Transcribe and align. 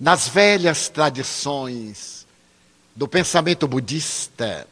nas 0.00 0.26
velhas 0.26 0.88
tradições 0.88 2.26
do 2.96 3.06
pensamento 3.06 3.68
budista, 3.68 4.66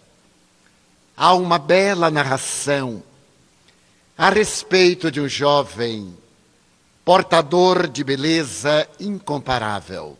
há 1.14 1.34
uma 1.34 1.58
bela 1.58 2.10
narração 2.10 3.02
a 4.16 4.30
respeito 4.30 5.10
de 5.10 5.20
um 5.20 5.28
jovem 5.28 6.16
portador 7.04 7.86
de 7.86 8.02
beleza 8.02 8.88
incomparável. 8.98 10.18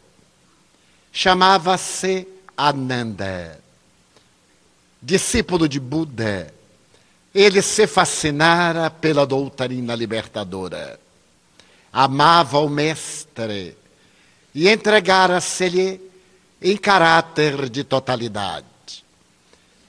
Chamava-se 1.10 2.28
Ananda. 2.56 3.58
Discípulo 5.00 5.68
de 5.68 5.80
Buda, 5.80 6.52
ele 7.34 7.62
se 7.62 7.86
fascinara 7.86 8.90
pela 8.90 9.26
doutrina 9.26 9.94
libertadora. 9.94 11.00
Amava 11.92 12.58
o 12.58 12.68
Mestre 12.68 13.76
e 14.54 14.68
entregara-se-lhe 14.68 16.00
em 16.60 16.76
caráter 16.76 17.68
de 17.68 17.84
totalidade. 17.84 18.66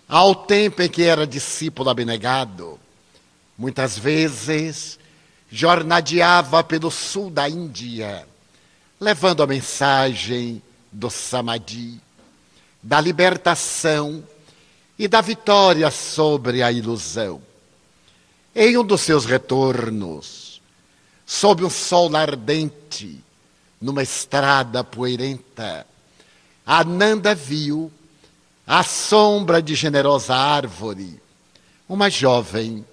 Ao 0.07 0.33
tempo 0.33 0.81
em 0.81 0.89
que 0.89 1.03
era 1.03 1.25
discípulo 1.25 1.89
abnegado, 1.89 2.79
muitas 3.57 3.97
vezes 3.97 4.99
jornadeava 5.51 6.63
pelo 6.63 6.91
sul 6.91 7.29
da 7.29 7.49
Índia, 7.49 8.27
levando 8.99 9.43
a 9.43 9.47
mensagem 9.47 10.61
do 10.91 11.09
Samadhi, 11.09 11.99
da 12.81 12.99
libertação 13.01 14.23
e 14.97 15.07
da 15.07 15.21
vitória 15.21 15.89
sobre 15.91 16.61
a 16.61 16.71
ilusão. 16.71 17.41
Em 18.55 18.77
um 18.77 18.83
dos 18.83 19.01
seus 19.01 19.25
retornos, 19.25 20.61
sob 21.25 21.63
um 21.63 21.69
sol 21.69 22.15
ardente, 22.15 23.23
numa 23.81 24.03
estrada 24.03 24.83
poeirenta, 24.83 25.85
Ananda 26.65 27.33
viu, 27.33 27.91
à 28.67 28.83
sombra 28.83 29.61
de 29.61 29.73
generosa 29.73 30.35
árvore, 30.35 31.19
uma 31.87 32.09
jovem 32.09 32.85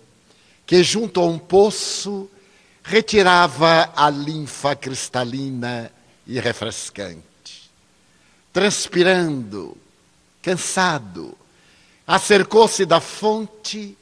que, 0.65 0.83
junto 0.83 1.21
a 1.21 1.27
um 1.27 1.39
poço, 1.39 2.31
retirava 2.83 3.93
a 3.95 4.09
linfa 4.09 4.75
cristalina 4.75 5.93
e 6.27 6.41
refrescante. 6.41 7.71
Transpirando, 8.53 9.77
cansado, 10.41 11.37
acercou-se 12.07 12.87
da 12.87 13.01
fonte 13.01 13.99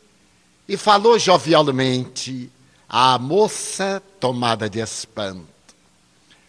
e 0.68 0.76
falou 0.76 1.18
jovialmente 1.18 2.50
à 2.88 3.18
moça 3.18 4.02
tomada 4.20 4.70
de 4.70 4.80
espanto: 4.80 5.53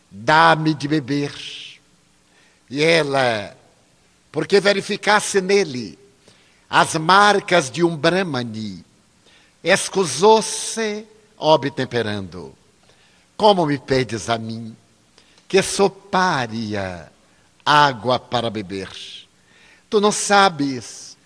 Dá-me 0.09 0.73
de 0.73 0.87
beber. 0.87 1.33
E 2.69 2.83
ela, 2.83 3.55
porque 4.31 4.59
verificasse 4.59 5.41
nele 5.41 5.99
as 6.69 6.95
marcas 6.95 7.69
de 7.69 7.83
um 7.83 7.95
Brahmani, 7.95 8.83
escusou-se 9.63 11.05
obtemperando. 11.37 12.55
Como 13.37 13.65
me 13.65 13.77
pedes 13.77 14.29
a 14.29 14.37
mim, 14.37 14.75
que 15.47 15.61
sou 15.61 15.89
pária, 15.89 17.11
água 17.65 18.19
para 18.19 18.49
beber? 18.49 18.89
Tu 19.89 20.01
não 20.01 20.11
sabes 20.11 21.17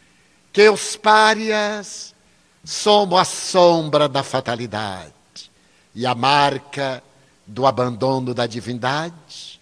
que 0.52 0.67
os 0.69 0.95
párias 0.95 2.14
somos 2.64 3.19
a 3.19 3.25
sombra 3.25 4.09
da 4.09 4.23
fatalidade 4.23 5.14
e 5.95 6.05
a 6.05 6.14
marca 6.14 7.03
do 7.50 7.66
abandono 7.66 8.33
da 8.33 8.45
divindade? 8.45 9.59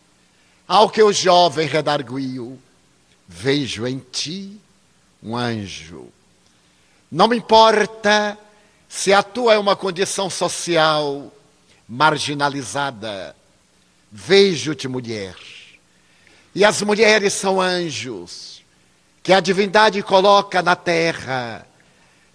Ao 0.67 0.89
que 0.89 1.01
o 1.01 1.13
jovem 1.13 1.67
redarguiu, 1.67 2.59
vejo 3.27 3.87
em 3.87 3.99
ti 3.99 4.59
um 5.23 5.35
anjo. 5.35 6.09
Não 7.09 7.27
me 7.27 7.37
importa 7.37 8.37
se 8.89 9.13
a 9.13 9.23
tua 9.23 9.53
é 9.53 9.57
uma 9.57 9.75
condição 9.75 10.29
social 10.29 11.31
marginalizada. 11.87 13.33
Vejo-te 14.11 14.87
mulher. 14.87 15.35
E 16.53 16.65
as 16.65 16.81
mulheres 16.81 17.33
são 17.33 17.61
anjos 17.61 18.61
que 19.23 19.31
a 19.31 19.39
divindade 19.39 20.01
coloca 20.03 20.61
na 20.61 20.75
terra 20.75 21.65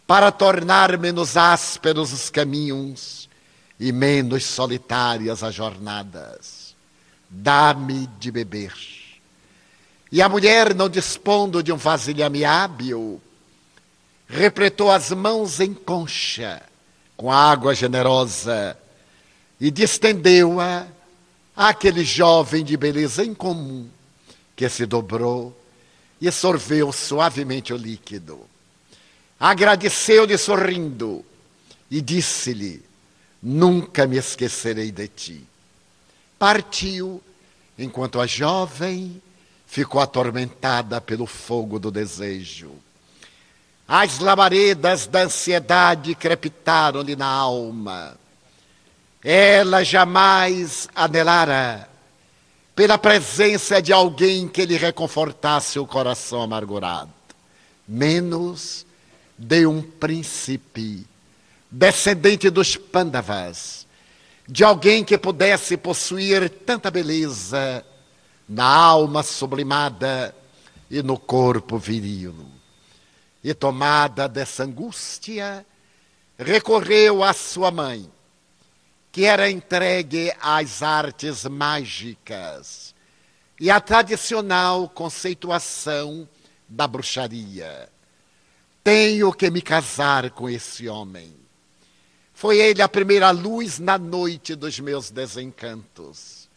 para 0.06 0.30
tornar 0.30 0.96
menos 0.98 1.36
ásperos 1.36 2.12
os 2.12 2.30
caminhos 2.30 3.28
e 3.78 3.92
menos 3.92 4.44
solitárias 4.44 5.42
as 5.42 5.54
jornadas 5.54 6.62
dá-me 7.32 8.06
de 8.18 8.30
beber. 8.30 8.74
E 10.10 10.20
a 10.20 10.28
mulher, 10.28 10.74
não 10.74 10.88
dispondo 10.88 11.62
de 11.62 11.72
um 11.72 11.76
vasilhame 11.76 12.44
hábil, 12.44 13.20
repretou 14.28 14.90
as 14.90 15.10
mãos 15.10 15.58
em 15.58 15.72
concha 15.72 16.62
com 17.16 17.32
água 17.32 17.74
generosa 17.74 18.76
e 19.58 19.70
distendeu-a 19.70 20.86
àquele 21.56 22.04
jovem 22.04 22.62
de 22.62 22.76
beleza 22.76 23.24
incomum 23.24 23.88
que 24.54 24.68
se 24.68 24.84
dobrou 24.84 25.58
e 26.20 26.30
sorveu 26.30 26.92
suavemente 26.92 27.72
o 27.72 27.76
líquido. 27.76 28.40
Agradeceu-lhe 29.40 30.36
sorrindo 30.36 31.24
e 31.90 32.00
disse-lhe: 32.02 32.82
Nunca 33.42 34.06
me 34.06 34.16
esquecerei 34.16 34.92
de 34.92 35.08
ti 35.08 35.52
partiu, 36.42 37.22
enquanto 37.78 38.20
a 38.20 38.26
jovem 38.26 39.22
ficou 39.64 40.00
atormentada 40.00 41.00
pelo 41.00 41.24
fogo 41.24 41.78
do 41.78 41.88
desejo. 41.88 42.72
As 43.86 44.18
labaredas 44.18 45.06
da 45.06 45.20
ansiedade 45.20 46.16
crepitaram-lhe 46.16 47.14
na 47.14 47.28
alma. 47.28 48.16
Ela 49.22 49.84
jamais 49.84 50.88
anelara 50.96 51.88
pela 52.74 52.98
presença 52.98 53.80
de 53.80 53.92
alguém 53.92 54.48
que 54.48 54.66
lhe 54.66 54.76
reconfortasse 54.76 55.78
o 55.78 55.86
coração 55.86 56.42
amargurado, 56.42 57.12
menos 57.86 58.84
de 59.38 59.64
um 59.64 59.80
príncipe 59.80 61.06
descendente 61.72 62.50
dos 62.50 62.76
Pandavas 62.76 63.86
de 64.46 64.62
alguém 64.62 65.02
que 65.02 65.16
pudesse 65.16 65.76
possuir 65.78 66.50
tanta 66.50 66.90
beleza 66.90 67.84
na 68.46 68.64
alma 68.64 69.22
sublimada 69.22 70.36
e 70.90 71.02
no 71.02 71.18
corpo 71.18 71.78
viril. 71.78 72.34
E 73.42 73.54
tomada 73.54 74.28
dessa 74.28 74.64
angústia, 74.64 75.64
recorreu 76.38 77.24
à 77.24 77.32
sua 77.32 77.70
mãe, 77.70 78.10
que 79.10 79.24
era 79.24 79.50
entregue 79.50 80.30
às 80.40 80.82
artes 80.82 81.44
mágicas 81.44 82.94
e 83.58 83.70
à 83.70 83.80
tradicional 83.80 84.88
conceituação 84.90 86.28
da 86.68 86.86
bruxaria. 86.86 87.88
Tenho 88.84 89.32
que 89.32 89.50
me 89.50 89.62
casar 89.62 90.30
com 90.30 90.48
esse 90.48 90.88
homem. 90.88 91.41
Foi 92.42 92.58
ele 92.58 92.82
a 92.82 92.88
primeira 92.88 93.30
luz 93.30 93.78
na 93.78 93.96
noite 93.96 94.56
dos 94.56 94.80
meus 94.80 95.12
desencantos. 95.12 96.50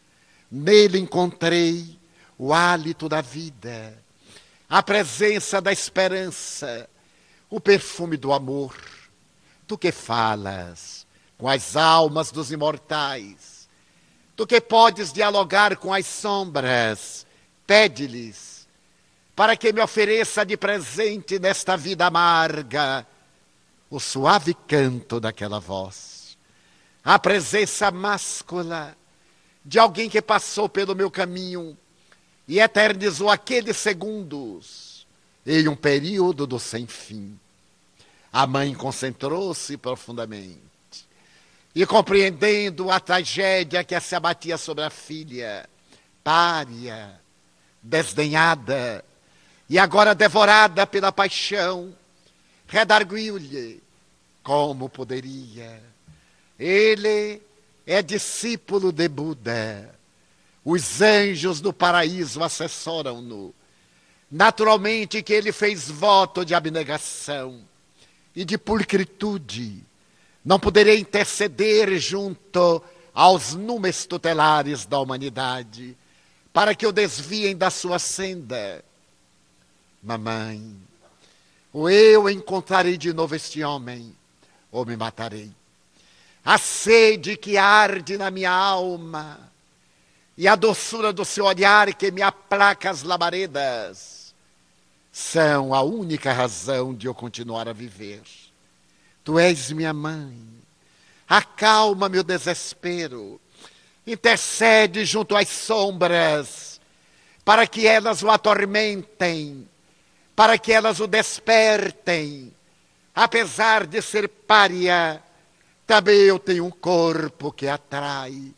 Nele 0.49 0.97
encontrei 0.97 1.99
o 2.39 2.55
hálito 2.55 3.07
da 3.07 3.21
vida, 3.21 3.95
a 4.67 4.81
presença 4.81 5.61
da 5.61 5.71
esperança, 5.71 6.89
o 7.51 7.59
perfume 7.59 8.17
do 8.17 8.33
amor. 8.33 8.75
Tu 9.67 9.77
que 9.77 9.91
falas 9.91 11.05
com 11.37 11.47
as 11.47 11.75
almas 11.75 12.31
dos 12.31 12.51
imortais, 12.51 13.69
tu 14.35 14.47
que 14.47 14.59
podes 14.59 15.13
dialogar 15.13 15.77
com 15.77 15.93
as 15.93 16.07
sombras, 16.07 17.27
pede-lhes 17.67 18.67
para 19.35 19.55
que 19.55 19.71
me 19.71 19.81
ofereça 19.81 20.43
de 20.43 20.57
presente 20.57 21.37
nesta 21.37 21.77
vida 21.77 22.07
amarga 22.07 23.05
o 23.95 23.99
suave 23.99 24.53
canto 24.53 25.21
daquela 25.21 25.57
voz, 25.57 26.37
a 27.01 27.17
presença 27.17 27.89
máscula 27.91 28.93
de 29.63 29.79
alguém 29.79 30.09
que 30.09 30.21
passou 30.21 30.67
pelo 30.67 30.93
meu 30.93 31.09
caminho 31.09 31.77
e 32.45 32.59
eternizou 32.59 33.29
aqueles 33.29 33.77
segundos 33.77 35.07
em 35.45 35.69
um 35.69 35.77
período 35.77 36.45
do 36.45 36.59
sem 36.59 36.85
fim. 36.85 37.39
A 38.33 38.45
mãe 38.45 38.73
concentrou-se 38.73 39.77
profundamente 39.77 40.59
e, 41.73 41.85
compreendendo 41.85 42.91
a 42.91 42.99
tragédia 42.99 43.81
que 43.81 43.97
se 44.01 44.13
abatia 44.13 44.57
sobre 44.57 44.83
a 44.83 44.89
filha, 44.89 45.69
pária, 46.21 47.17
desdenhada 47.81 49.05
e 49.69 49.79
agora 49.79 50.13
devorada 50.13 50.85
pela 50.85 51.13
paixão, 51.13 51.95
redarguiu-lhe 52.67 53.84
como 54.45 54.87
poderia. 54.87 55.81
Ele 56.57 57.41
é 57.85 58.01
discípulo 58.03 58.91
de 58.91 59.09
Buda, 59.09 59.93
Os 60.63 61.01
anjos 61.01 61.59
do 61.59 61.73
paraíso 61.73 62.43
assessoram-no. 62.43 63.53
Naturalmente 64.31 65.21
que 65.21 65.33
ele 65.33 65.51
fez 65.51 65.89
voto 65.89 66.45
de 66.45 66.53
abnegação 66.53 67.59
e 68.35 68.45
de 68.45 68.57
pulcritude. 68.57 69.83
Não 70.43 70.59
poderia 70.59 70.97
interceder 70.97 71.97
junto 71.97 72.83
aos 73.13 73.55
números 73.55 74.05
tutelares 74.05 74.85
da 74.85 74.99
humanidade 74.99 75.97
para 76.53 76.75
que 76.75 76.85
o 76.85 76.91
desviem 76.91 77.55
da 77.55 77.69
sua 77.69 77.97
senda. 77.99 78.83
Mamãe, 80.01 80.75
ou 81.73 81.89
eu 81.89 82.29
encontrarei 82.29 82.97
de 82.97 83.11
novo 83.11 83.35
este 83.35 83.63
homem, 83.63 84.15
ou 84.75 84.85
me 84.85 84.97
matarei. 84.97 85.49
A 86.43 86.57
sede 86.57 87.37
que 87.37 87.57
arde 87.57 88.17
na 88.17 88.29
minha 88.29 88.51
alma 88.51 89.39
e 90.37 90.49
a 90.49 90.55
doçura 90.55 91.13
do 91.13 91.23
seu 91.23 91.45
olhar 91.45 91.93
que 91.93 92.11
me 92.11 92.21
aplaca 92.21 92.89
as 92.89 93.01
labaredas 93.01 94.35
são 95.11 95.73
a 95.73 95.81
única 95.81 96.33
razão 96.33 96.93
de 96.93 97.07
eu 97.07 97.15
continuar 97.15 97.69
a 97.69 97.73
viver. 97.73 98.21
Tu 99.23 99.39
és 99.39 99.71
minha 99.71 99.93
mãe, 99.93 100.37
acalma 101.27 102.09
meu 102.09 102.21
desespero, 102.21 103.39
intercede 104.05 105.05
junto 105.05 105.37
às 105.37 105.47
sombras, 105.47 106.81
para 107.45 107.65
que 107.65 107.87
elas 107.87 108.21
o 108.21 108.29
atormentem, 108.29 109.67
para 110.35 110.57
que 110.57 110.73
elas 110.73 110.99
o 110.99 111.07
despertem. 111.07 112.53
Apesar 113.15 113.87
de 113.87 114.01
ser 114.01 114.27
pária, 114.27 115.23
também 115.87 116.17
eu 116.17 116.37
tenho 116.37 116.65
um 116.65 116.69
corpo 116.69 117.49
que 117.49 117.65
atrai. 117.65 118.53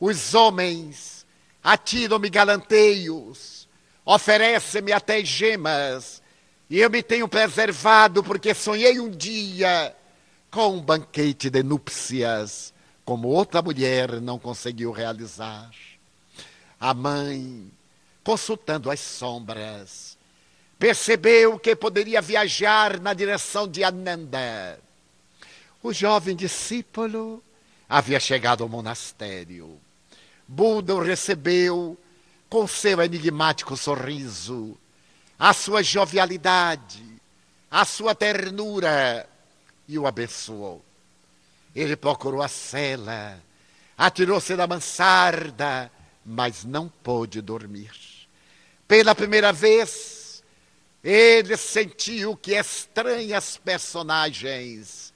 Os 0.00 0.32
homens 0.32 1.26
atiram-me 1.62 2.30
galanteios, 2.30 3.68
oferecem-me 4.02 4.92
até 4.92 5.22
gemas, 5.22 6.22
e 6.70 6.80
eu 6.80 6.88
me 6.88 7.02
tenho 7.02 7.28
preservado 7.28 8.24
porque 8.24 8.54
sonhei 8.54 8.98
um 8.98 9.10
dia 9.10 9.94
com 10.50 10.76
um 10.76 10.80
banquete 10.80 11.50
de 11.50 11.62
núpcias, 11.62 12.72
como 13.04 13.28
outra 13.28 13.60
mulher 13.60 14.22
não 14.22 14.38
conseguiu 14.38 14.90
realizar. 14.90 15.70
A 16.80 16.94
mãe, 16.94 17.70
consultando 18.24 18.90
as 18.90 19.00
sombras, 19.00 20.11
percebeu 20.82 21.60
que 21.60 21.76
poderia 21.76 22.20
viajar 22.20 22.98
na 22.98 23.14
direção 23.14 23.68
de 23.68 23.84
Ananda. 23.84 24.80
O 25.80 25.92
jovem 25.92 26.34
discípulo 26.34 27.40
havia 27.88 28.18
chegado 28.18 28.64
ao 28.64 28.68
monastério. 28.68 29.80
Buda 30.44 30.96
o 30.96 31.00
recebeu 31.00 31.96
com 32.48 32.66
seu 32.66 33.00
enigmático 33.00 33.76
sorriso, 33.76 34.76
a 35.38 35.52
sua 35.52 35.84
jovialidade, 35.84 37.04
a 37.70 37.84
sua 37.84 38.12
ternura 38.12 39.28
e 39.86 39.96
o 39.96 40.04
abençoou. 40.04 40.84
Ele 41.76 41.94
procurou 41.94 42.42
a 42.42 42.48
cela, 42.48 43.40
atirou-se 43.96 44.56
da 44.56 44.66
mansarda, 44.66 45.92
mas 46.26 46.64
não 46.64 46.88
pôde 46.88 47.40
dormir. 47.40 47.92
Pela 48.88 49.14
primeira 49.14 49.52
vez, 49.52 50.21
ele 51.02 51.56
sentiu 51.56 52.36
que 52.36 52.52
estranhas 52.52 53.56
personagens 53.56 55.12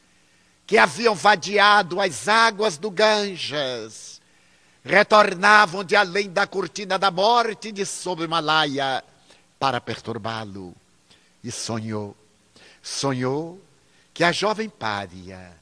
que 0.67 0.77
haviam 0.77 1.15
vadiado 1.15 2.01
as 2.01 2.27
águas 2.27 2.77
do 2.77 2.91
Ganges 2.91 4.21
retornavam 4.85 5.85
de 5.85 5.95
além 5.95 6.29
da 6.31 6.47
cortina 6.47 6.99
da 6.99 7.11
morte 7.11 7.71
de 7.71 7.87
sobre 7.87 8.25
o 8.25 8.27
Himalaia 8.27 9.03
para 9.59 9.81
perturbá-lo. 9.81 10.75
E 11.43 11.53
sonhou, 11.53 12.17
sonhou 12.83 13.61
que 14.13 14.25
a 14.25 14.33
jovem 14.33 14.69
pária 14.69 15.53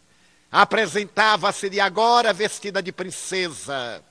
apresentava-se 0.51 1.81
agora 1.81 2.33
vestida 2.33 2.83
de 2.83 2.93
princesa, 2.93 4.03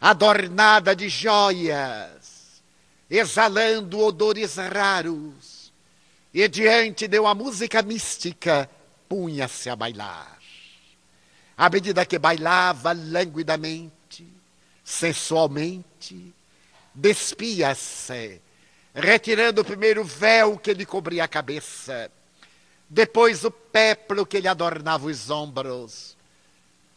adornada 0.00 0.94
de 0.94 1.08
joias, 1.08 2.25
exalando 3.10 4.00
odores 4.00 4.56
raros, 4.56 5.72
e 6.32 6.46
diante 6.48 7.08
de 7.08 7.18
uma 7.18 7.34
música 7.34 7.82
mística 7.82 8.68
punha-se 9.08 9.70
a 9.70 9.76
bailar. 9.76 10.38
À 11.56 11.70
medida 11.70 12.04
que 12.04 12.18
bailava 12.18 12.92
languidamente, 12.92 14.26
sensualmente, 14.84 16.34
despia-se, 16.94 18.40
retirando 18.94 19.62
o 19.62 19.64
primeiro 19.64 20.04
véu 20.04 20.58
que 20.58 20.74
lhe 20.74 20.84
cobria 20.84 21.24
a 21.24 21.28
cabeça, 21.28 22.10
depois 22.88 23.44
o 23.44 23.50
péplo 23.50 24.26
que 24.26 24.40
lhe 24.40 24.48
adornava 24.48 25.06
os 25.06 25.30
ombros. 25.30 26.16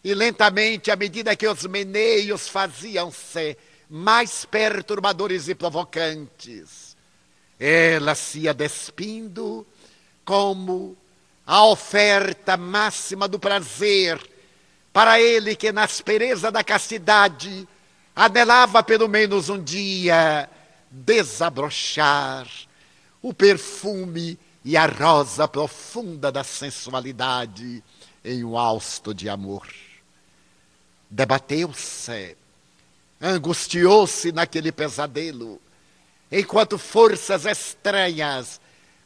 E 0.03 0.13
lentamente, 0.13 0.91
à 0.91 0.95
medida 0.95 1.35
que 1.35 1.47
os 1.47 1.65
meneios 1.65 2.47
faziam-se 2.47 3.57
mais 3.89 4.45
perturbadores 4.45 5.47
e 5.47 5.56
provocantes, 5.56 6.95
ela 7.59 8.13
se 8.13 8.41
ia 8.41 8.53
despindo 8.53 9.65
como 10.24 10.95
a 11.45 11.65
oferta 11.65 12.56
máxima 12.56 13.27
do 13.27 13.39
prazer 13.39 14.19
para 14.94 15.19
ele 15.19 15.56
que 15.56 15.71
na 15.71 15.83
aspereza 15.83 16.51
da 16.51 16.63
castidade 16.63 17.68
anelava 18.15 18.83
pelo 18.83 19.07
menos 19.07 19.50
um 19.50 19.62
dia 19.62 20.47
desabrochar 20.92 22.47
o 23.21 23.33
perfume 23.33 24.38
e 24.63 24.77
a 24.77 24.85
rosa 24.85 25.47
profunda 25.47 26.31
da 26.31 26.44
sensualidade 26.44 27.83
em 28.24 28.44
um 28.44 28.57
hausto 28.57 29.13
de 29.13 29.30
amor. 29.30 29.68
Debateu-se, 31.09 32.38
angustiou-se 33.21 34.31
naquele 34.31 34.71
pesadelo, 34.71 35.62
enquanto 36.31 36.77
forças 36.77 37.45
estranhas 37.45 38.62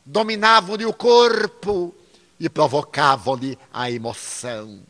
dominavam-lhe 0.05 0.85
o 0.85 0.93
corpo 0.93 1.95
e 2.39 2.49
provocavam-lhe 2.49 3.57
a 3.71 3.89
emoção. 3.89 4.81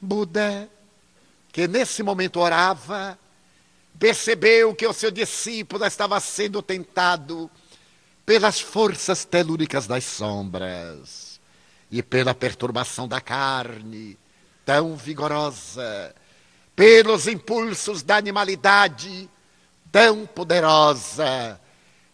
Buda, 0.00 0.68
que 1.52 1.66
nesse 1.68 2.02
momento 2.02 2.40
orava, 2.40 3.18
percebeu 3.98 4.74
que 4.74 4.86
o 4.86 4.92
seu 4.92 5.10
discípulo 5.10 5.84
estava 5.84 6.18
sendo 6.20 6.62
tentado 6.62 7.50
pelas 8.24 8.60
forças 8.60 9.24
telúricas 9.24 9.86
das 9.86 10.04
sombras 10.04 11.40
e 11.90 12.02
pela 12.02 12.34
perturbação 12.34 13.06
da 13.06 13.20
carne 13.20 14.16
tão 14.64 14.96
vigorosa, 14.96 16.14
pelos 16.74 17.26
impulsos 17.26 18.02
da 18.02 18.16
animalidade 18.16 19.28
tão 19.90 20.26
poderosa, 20.26 21.60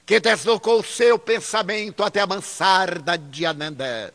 que 0.05 0.19
deslocou 0.19 0.83
seu 0.83 1.19
pensamento 1.19 2.03
até 2.03 2.21
a 2.21 2.27
mansarda 2.27 3.17
de 3.17 3.47
Ananda 3.47 4.13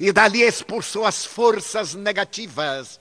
e 0.00 0.10
dali 0.12 0.40
expulsou 0.40 1.04
as 1.04 1.26
forças 1.26 1.94
negativas, 1.94 2.98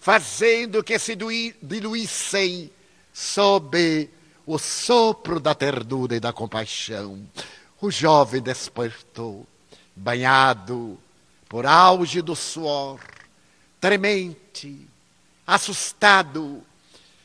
fazendo 0.00 0.82
que 0.82 0.98
se 0.98 1.16
diluíssem 1.62 2.68
sob 3.12 4.10
o 4.44 4.58
sopro 4.58 5.38
da 5.38 5.54
ternura 5.54 6.16
e 6.16 6.20
da 6.20 6.32
compaixão. 6.32 7.24
O 7.80 7.92
jovem 7.92 8.42
despertou, 8.42 9.46
banhado 9.94 10.98
por 11.48 11.64
auge 11.64 12.20
do 12.20 12.34
suor, 12.34 12.98
tremente, 13.80 14.88
assustado, 15.46 16.64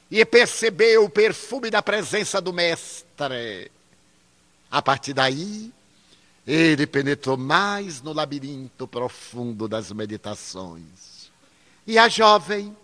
e 0.10 0.24
percebeu 0.26 1.04
o 1.04 1.10
perfume 1.10 1.70
da 1.70 1.82
presença 1.82 2.40
do 2.40 2.54
Mestre. 2.54 3.72
A 4.72 4.82
partir 4.82 5.14
daí, 5.14 5.72
ele 6.46 6.88
penetrou 6.88 7.38
mais 7.38 8.02
no 8.02 8.14
labirinto 8.14 8.88
profundo 8.88 9.68
das 9.68 9.92
meditações. 9.92 11.30
E 11.86 11.98
a 11.98 12.08
jovem, 12.08 12.76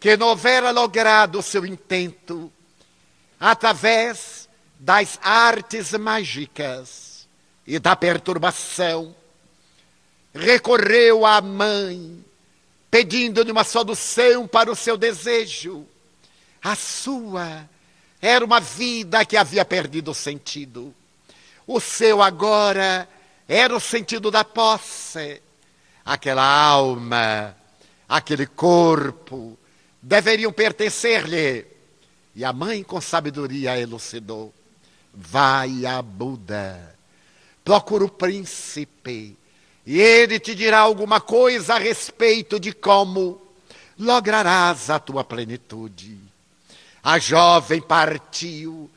que 0.00 0.16
não 0.16 0.28
houvera 0.28 0.70
logrado 0.70 1.38
o 1.38 1.42
seu 1.42 1.64
intento, 1.64 2.52
através 3.38 4.48
das 4.78 5.18
artes 5.22 5.92
mágicas 5.92 7.28
e 7.64 7.78
da 7.78 7.94
perturbação, 7.94 9.14
recorreu 10.34 11.24
à 11.24 11.40
mãe, 11.40 12.24
pedindo-lhe 12.92 13.50
uma 13.50 13.64
solução 13.64 14.46
para 14.46 14.70
o 14.70 14.76
seu 14.76 14.96
desejo. 14.96 15.84
A 16.62 16.76
sua 16.76 17.68
era 18.20 18.44
uma 18.44 18.60
vida 18.60 19.24
que 19.24 19.36
havia 19.36 19.64
perdido 19.64 20.14
sentido 20.14 20.94
o 21.66 21.80
seu 21.80 22.22
agora 22.22 23.08
era 23.48 23.74
o 23.74 23.80
sentido 23.80 24.30
da 24.30 24.44
posse. 24.44 25.40
Aquela 26.04 26.44
alma, 26.44 27.56
aquele 28.08 28.46
corpo, 28.46 29.58
deveriam 30.00 30.52
pertencer-lhe. 30.52 31.66
E 32.34 32.44
a 32.44 32.52
mãe, 32.52 32.82
com 32.82 33.00
sabedoria, 33.00 33.78
elucidou: 33.78 34.52
Vai 35.14 35.86
a 35.86 36.02
Buda, 36.02 36.96
procura 37.64 38.04
o 38.04 38.10
príncipe, 38.10 39.36
e 39.84 40.00
ele 40.00 40.38
te 40.38 40.54
dirá 40.54 40.78
alguma 40.78 41.20
coisa 41.20 41.74
a 41.74 41.78
respeito 41.78 42.60
de 42.60 42.72
como 42.72 43.40
lograrás 43.98 44.90
a 44.90 44.98
tua 44.98 45.24
plenitude. 45.24 46.18
A 47.02 47.18
jovem 47.18 47.80
partiu, 47.80 48.88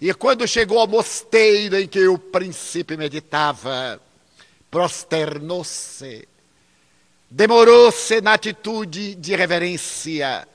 e 0.00 0.12
quando 0.12 0.46
chegou 0.46 0.80
ao 0.80 0.88
mosteiro 0.88 1.78
em 1.78 1.86
que 1.86 2.06
o 2.08 2.18
príncipe 2.18 2.96
meditava, 2.96 4.00
prosternou-se, 4.70 6.28
demorou-se 7.30 8.20
na 8.20 8.34
atitude 8.34 9.14
de 9.14 9.36
reverência, 9.36 10.48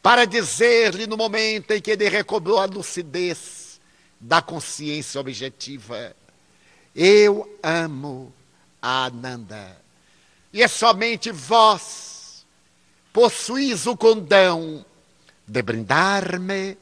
para 0.00 0.24
dizer-lhe 0.24 1.08
no 1.08 1.16
momento 1.16 1.72
em 1.72 1.80
que 1.80 1.90
ele 1.90 2.08
recobrou 2.08 2.58
a 2.58 2.66
lucidez 2.66 3.80
da 4.20 4.40
consciência 4.40 5.20
objetiva: 5.20 6.14
Eu 6.94 7.58
amo 7.60 8.32
Ananda. 8.88 9.76
E 10.52 10.62
é 10.62 10.68
somente 10.68 11.30
vós 11.30 12.46
possuís 13.12 13.86
o 13.86 13.96
condão 13.96 14.84
de 15.46 15.62
brindar-me 15.62 16.76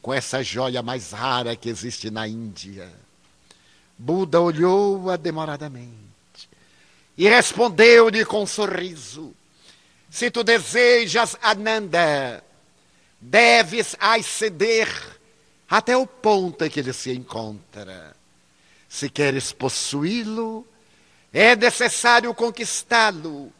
com 0.00 0.12
essa 0.12 0.42
joia 0.42 0.82
mais 0.82 1.12
rara 1.12 1.56
que 1.56 1.68
existe 1.68 2.10
na 2.10 2.26
Índia. 2.26 2.90
Buda 3.98 4.40
olhou-a 4.40 5.16
demoradamente 5.16 6.10
e 7.16 7.28
respondeu-lhe 7.28 8.24
com 8.24 8.42
um 8.42 8.46
sorriso: 8.46 9.34
Se 10.08 10.30
tu 10.30 10.42
desejas 10.42 11.36
Ananda, 11.42 12.42
deves 13.20 13.94
ascender 14.00 14.88
até 15.68 15.96
o 15.96 16.06
ponto 16.06 16.64
em 16.64 16.70
que 16.70 16.80
ele 16.80 16.92
se 16.92 17.12
encontra. 17.12 18.16
Se 18.88 19.08
queres 19.08 19.52
possuí-lo, 19.52 20.66
é 21.32 21.54
necessário 21.56 22.34
conquistá-lo. 22.34 23.52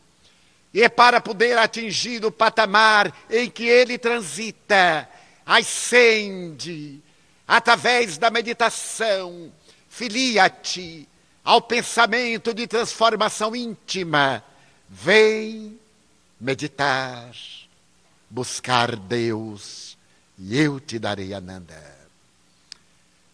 E 0.72 0.88
para 0.88 1.20
poder 1.20 1.58
atingir 1.58 2.24
o 2.24 2.30
patamar 2.30 3.12
em 3.28 3.50
que 3.50 3.64
ele 3.64 3.98
transita, 3.98 5.08
ascende, 5.44 7.00
através 7.46 8.16
da 8.16 8.30
meditação, 8.30 9.52
filia-te 9.88 11.08
ao 11.44 11.60
pensamento 11.60 12.54
de 12.54 12.66
transformação 12.66 13.56
íntima. 13.56 14.44
Vem 14.88 15.78
meditar 16.40 17.32
buscar 18.30 18.94
Deus 18.94 19.98
e 20.38 20.56
eu 20.56 20.78
te 20.78 20.98
darei 20.98 21.34
Ananda. 21.34 21.98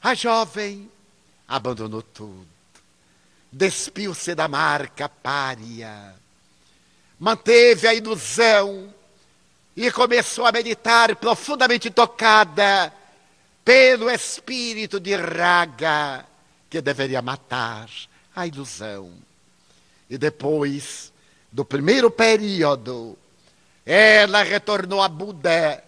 A 0.03 0.15
jovem 0.15 0.91
abandonou 1.47 2.03
tudo, 2.03 2.49
despiu-se 3.57 4.35
da 4.35 4.47
marca 4.47 5.09
pária, 5.09 6.15
manteve 7.19 7.89
a 7.89 7.95
ilusão 7.95 8.93
e 9.75 9.91
começou 9.91 10.45
a 10.45 10.53
meditar 10.53 11.17
profundamente 11.17 11.91
tocada 11.91 12.93
pelo 13.65 14.11
espírito 14.11 15.01
de 15.01 15.17
Raga 15.17 16.27
que 16.69 16.83
deveria 16.83 17.23
matar 17.23 17.89
a 18.35 18.47
ilusão. 18.47 19.11
E 20.11 20.19
depois 20.19 21.11
do 21.51 21.65
primeiro 21.65 22.11
período, 22.11 23.17
ela 23.87 24.43
retornou 24.43 25.01
a 25.01 25.09
Buda 25.09 25.83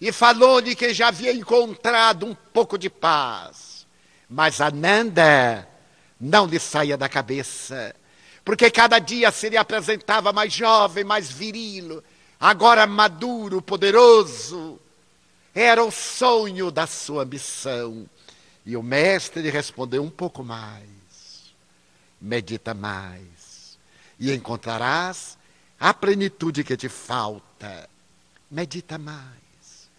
e 0.00 0.10
falou-lhe 0.10 0.74
que 0.74 0.92
já 0.92 1.08
havia 1.08 1.32
encontrado 1.32 2.26
um 2.26 2.34
pouco 2.34 2.76
de 2.76 2.90
paz. 2.90 3.86
Mas 4.28 4.60
Ananda 4.60 5.68
não 6.24 6.46
lhe 6.46 6.58
saía 6.58 6.96
da 6.96 7.06
cabeça, 7.06 7.94
porque 8.42 8.70
cada 8.70 8.98
dia 8.98 9.30
se 9.30 9.50
lhe 9.50 9.58
apresentava 9.58 10.32
mais 10.32 10.54
jovem, 10.54 11.04
mais 11.04 11.30
viril, 11.30 12.02
agora 12.40 12.86
maduro, 12.86 13.60
poderoso. 13.60 14.80
Era 15.54 15.84
o 15.84 15.90
sonho 15.90 16.70
da 16.70 16.86
sua 16.86 17.26
missão. 17.26 18.08
E 18.64 18.74
o 18.74 18.82
mestre 18.82 19.42
lhe 19.42 19.50
respondeu 19.50 20.02
um 20.02 20.08
pouco 20.08 20.42
mais. 20.42 20.88
Medita 22.18 22.72
mais 22.72 23.78
e 24.18 24.32
encontrarás 24.32 25.36
a 25.78 25.92
plenitude 25.92 26.64
que 26.64 26.74
te 26.74 26.88
falta. 26.88 27.88
Medita 28.50 28.96
mais. 28.96 29.90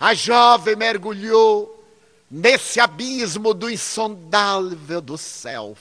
A 0.00 0.14
jovem 0.14 0.74
mergulhou 0.74 1.75
nesse 2.30 2.80
abismo 2.80 3.54
do 3.54 3.70
insondável 3.70 5.00
do 5.00 5.16
self. 5.16 5.80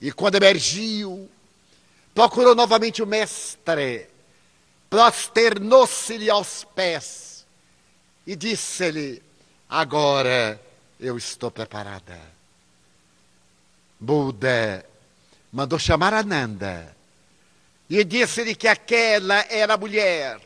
E 0.00 0.12
quando 0.12 0.34
emergiu, 0.36 1.30
procurou 2.14 2.54
novamente 2.54 3.02
o 3.02 3.06
mestre, 3.06 4.08
prosternou-se-lhe 4.90 6.28
aos 6.30 6.64
pés 6.64 7.46
e 8.26 8.36
disse-lhe: 8.36 9.22
Agora 9.68 10.60
eu 11.00 11.16
estou 11.16 11.50
preparada. 11.50 12.20
Buda 13.98 14.84
mandou 15.52 15.78
chamar 15.78 16.12
Ananda 16.12 16.94
e 17.88 18.02
disse-lhe 18.04 18.54
que 18.54 18.68
aquela 18.68 19.46
era 19.48 19.74
a 19.74 19.78
mulher 19.78 20.40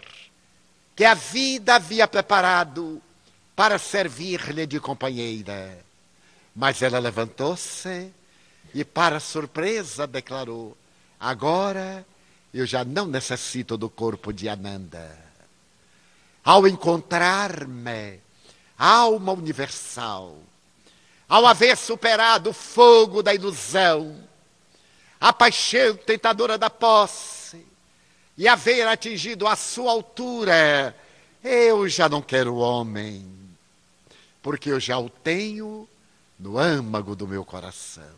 que 0.94 1.04
a 1.04 1.14
vida 1.14 1.76
havia 1.76 2.06
preparado 2.06 3.00
para 3.58 3.76
servir-lhe 3.76 4.68
de 4.68 4.78
companheira. 4.78 5.84
Mas 6.54 6.80
ela 6.80 7.00
levantou-se 7.00 8.12
e, 8.72 8.84
para 8.84 9.18
surpresa, 9.18 10.06
declarou: 10.06 10.78
Agora 11.18 12.06
eu 12.54 12.64
já 12.64 12.84
não 12.84 13.06
necessito 13.06 13.76
do 13.76 13.90
corpo 13.90 14.32
de 14.32 14.48
Ananda. 14.48 15.10
Ao 16.44 16.68
encontrar-me, 16.68 18.20
alma 18.78 19.32
universal, 19.32 20.36
ao 21.28 21.44
haver 21.44 21.76
superado 21.76 22.50
o 22.50 22.54
fogo 22.54 23.24
da 23.24 23.34
ilusão, 23.34 24.22
a 25.20 25.32
paixão 25.32 25.96
tentadora 25.96 26.56
da 26.56 26.70
posse 26.70 27.66
e 28.36 28.46
haver 28.46 28.86
atingido 28.86 29.48
a 29.48 29.56
sua 29.56 29.90
altura, 29.90 30.96
eu 31.42 31.88
já 31.88 32.08
não 32.08 32.22
quero 32.22 32.54
homem, 32.54 33.37
porque 34.48 34.70
eu 34.70 34.80
já 34.80 34.98
o 34.98 35.10
tenho 35.10 35.86
no 36.38 36.56
âmago 36.56 37.14
do 37.14 37.28
meu 37.28 37.44
coração. 37.44 38.14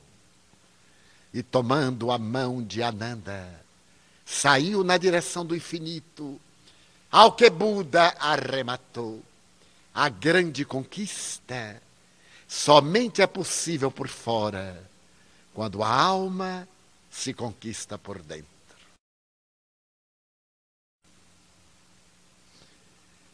E 1.34 1.42
tomando 1.42 2.12
a 2.12 2.18
mão 2.18 2.62
de 2.62 2.84
Ananda, 2.84 3.60
saiu 4.24 4.84
na 4.84 4.96
direção 4.96 5.44
do 5.44 5.56
infinito, 5.56 6.40
ao 7.10 7.32
que 7.32 7.50
Buda 7.50 8.14
arrematou. 8.20 9.20
A 9.92 10.08
grande 10.08 10.64
conquista 10.64 11.82
somente 12.46 13.20
é 13.20 13.26
possível 13.26 13.90
por 13.90 14.06
fora, 14.06 14.80
quando 15.52 15.82
a 15.82 15.92
alma 15.92 16.68
se 17.10 17.34
conquista 17.34 17.98
por 17.98 18.22
dentro. 18.22 18.46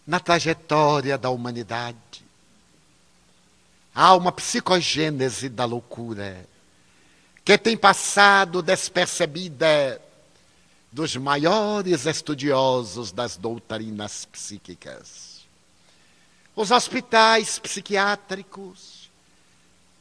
Na 0.06 0.18
trajetória 0.18 1.18
da 1.18 1.28
humanidade, 1.28 2.25
há 3.96 4.14
uma 4.14 4.30
psicogênese 4.30 5.48
da 5.48 5.64
loucura 5.64 6.46
que 7.42 7.56
tem 7.56 7.78
passado 7.78 8.60
despercebida 8.60 10.02
dos 10.92 11.16
maiores 11.16 12.04
estudiosos 12.04 13.10
das 13.10 13.38
doutrinas 13.38 14.26
psíquicas. 14.26 15.46
Os 16.54 16.70
hospitais 16.70 17.58
psiquiátricos, 17.58 19.10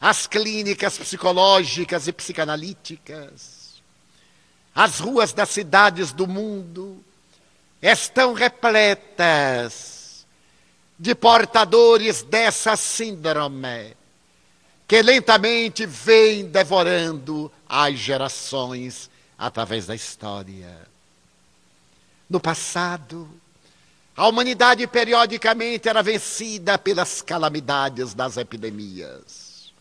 as 0.02 0.28
clínicas 0.28 0.98
psicológicas 0.98 2.08
e 2.08 2.12
psicanalíticas, 2.12 3.82
as 4.74 5.00
ruas 5.00 5.32
das 5.32 5.50
cidades 5.50 6.12
do 6.12 6.28
mundo 6.28 7.02
estão 7.82 8.34
repletas 8.34 9.95
de 10.98 11.14
portadores 11.14 12.24
dessa 12.24 12.76
síndrome 12.76 13.96
que 14.88 15.02
lentamente 15.02 15.86
vem 15.86 16.46
devorando 16.46 17.52
as 17.68 17.96
gerações 17.96 19.10
através 19.38 19.88
da 19.88 19.96
história. 19.96 20.88
No 22.30 22.40
passado, 22.40 23.30
a 24.16 24.28
humanidade 24.28 24.86
periodicamente 24.88 25.90
era 25.90 26.02
vencida 26.02 26.78
pelas 26.78 27.22
calamidades 27.22 28.14
das 28.14 28.38
epidemias. 28.38 29.74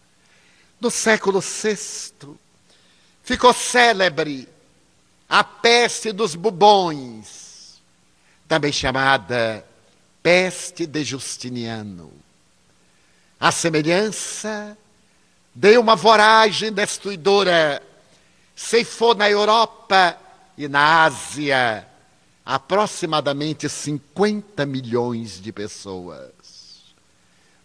No 0.81 0.91
século 0.91 1.41
VI, 1.41 2.35
ficou 3.23 3.53
célebre 3.55 4.49
a 5.29 5.45
peste 5.45 6.13
dos 6.13 6.35
bubões, 6.35 7.81
também 8.49 8.73
chamada 8.73 9.65
peste 10.25 10.87
de 10.87 11.05
Justiniano. 11.05 12.11
A 13.39 13.53
semelhança 13.53 14.75
de 15.55 15.77
uma 15.77 15.95
voragem 15.95 16.73
destruidora 16.73 17.83
ceifou 18.57 19.15
na 19.15 19.29
Europa 19.29 20.19
e 20.57 20.67
na 20.67 21.05
Ásia 21.05 21.87
aproximadamente 22.43 23.69
50 23.69 24.65
milhões 24.65 25.43
de 25.43 25.53
pessoas. 25.53 26.33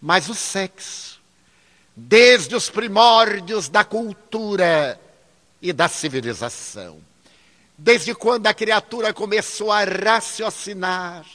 Mas 0.02 0.28
o 0.28 0.36
sexo, 0.36 1.22
desde 1.96 2.56
os 2.56 2.70
primórdios 2.70 3.70
da 3.70 3.86
cultura 3.86 5.00
e 5.62 5.72
da 5.72 5.88
civilização, 5.88 7.00
desde 7.78 8.14
quando 8.14 8.48
a 8.48 8.54
criatura 8.54 9.14
começou 9.14 9.72
a 9.72 9.86
raciocinar, 9.86 11.26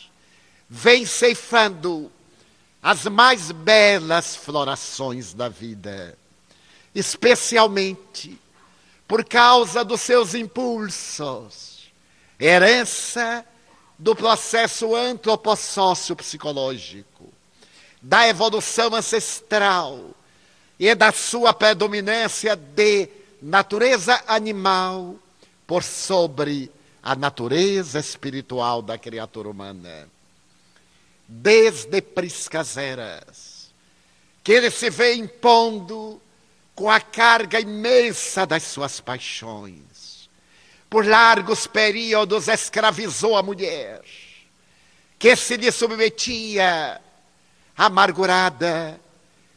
vem 0.69 1.05
ceifando 1.07 2.11
as 2.83 3.05
mais 3.07 3.51
belas 3.51 4.37
florações 4.37 5.33
da 5.33 5.49
vida, 5.49 6.19
especialmente 6.95 8.39
por 9.07 9.25
causa 9.25 9.85
dos 9.85 10.01
seus 10.01 10.35
impulsos, 10.35 11.91
herança 12.39 13.45
do 13.99 14.15
processo 14.15 14.95
antropossócio 14.95 16.17
psicológico, 16.17 17.33
da 18.03 18.29
evolução 18.29 18.95
ancestral 18.95 20.11
e 20.79 20.95
da 20.95 21.13
sua 21.13 21.55
predominância 21.55 22.57
de 22.57 23.09
natureza 23.41 24.23
animal 24.27 25.17
por 25.67 25.83
sobre 25.83 26.71
a 27.03 27.15
natureza 27.15 27.99
espiritual 27.99 28.83
da 28.83 28.99
criatura 28.99 29.49
humana. 29.49 30.09
Desde 31.27 32.03
priscas 32.03 32.77
eras, 32.77 33.73
que 34.43 34.53
ele 34.53 34.71
se 34.71 34.91
vê 34.91 35.15
impondo 35.15 36.21
com 36.75 36.91
a 36.91 37.01
carga 37.01 37.61
imensa 37.61 38.45
das 38.47 38.63
suas 38.65 39.01
paixões. 39.01 40.29
Por 40.91 41.07
largos 41.07 41.67
períodos 41.67 42.49
escravizou 42.49 43.37
a 43.37 43.43
mulher, 43.43 44.03
que 45.19 45.35
se 45.35 45.57
lhe 45.57 45.73
submetia, 45.73 47.01
amargurada, 47.77 49.01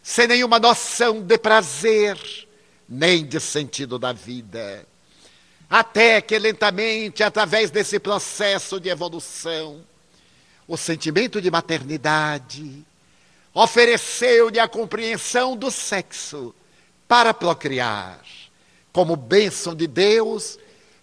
sem 0.02 0.28
nenhuma 0.28 0.58
noção 0.58 1.22
de 1.22 1.38
prazer, 1.38 2.18
nem 2.88 3.26
de 3.26 3.40
sentido 3.40 4.00
da 4.00 4.14
vida. 4.14 4.88
Até 5.70 6.22
que 6.22 6.40
lentamente, 6.40 7.24
através 7.24 7.70
desse 7.70 8.00
processo 8.00 8.80
de 8.80 8.88
evolução, 8.88 9.84
o 10.68 10.76
sentimento 10.76 11.42
de 11.42 11.50
maternidade 11.50 12.86
ofereceu-lhe 13.54 14.60
a 14.60 14.68
compreensão 14.68 15.56
do 15.56 15.72
sexo 15.72 16.54
para 17.08 17.34
procriar, 17.34 18.22
como 18.92 19.16
bênção 19.16 19.74
de 19.74 19.88
Deus 19.88 20.60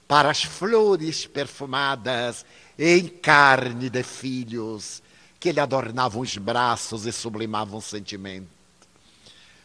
para 0.07 0.31
as 0.31 0.45
flores 0.45 1.27
perfumadas 1.27 2.45
em 2.79 3.09
carne 3.09 3.89
de 3.89 4.03
filhos 4.03 5.03
que 5.41 5.51
lhe 5.51 5.61
adornavam 5.61 6.23
os 6.23 6.37
braços 6.37 7.07
e 7.07 7.13
sublimavam 7.13 7.79
o 7.79 7.83
sentimento. 7.83 8.49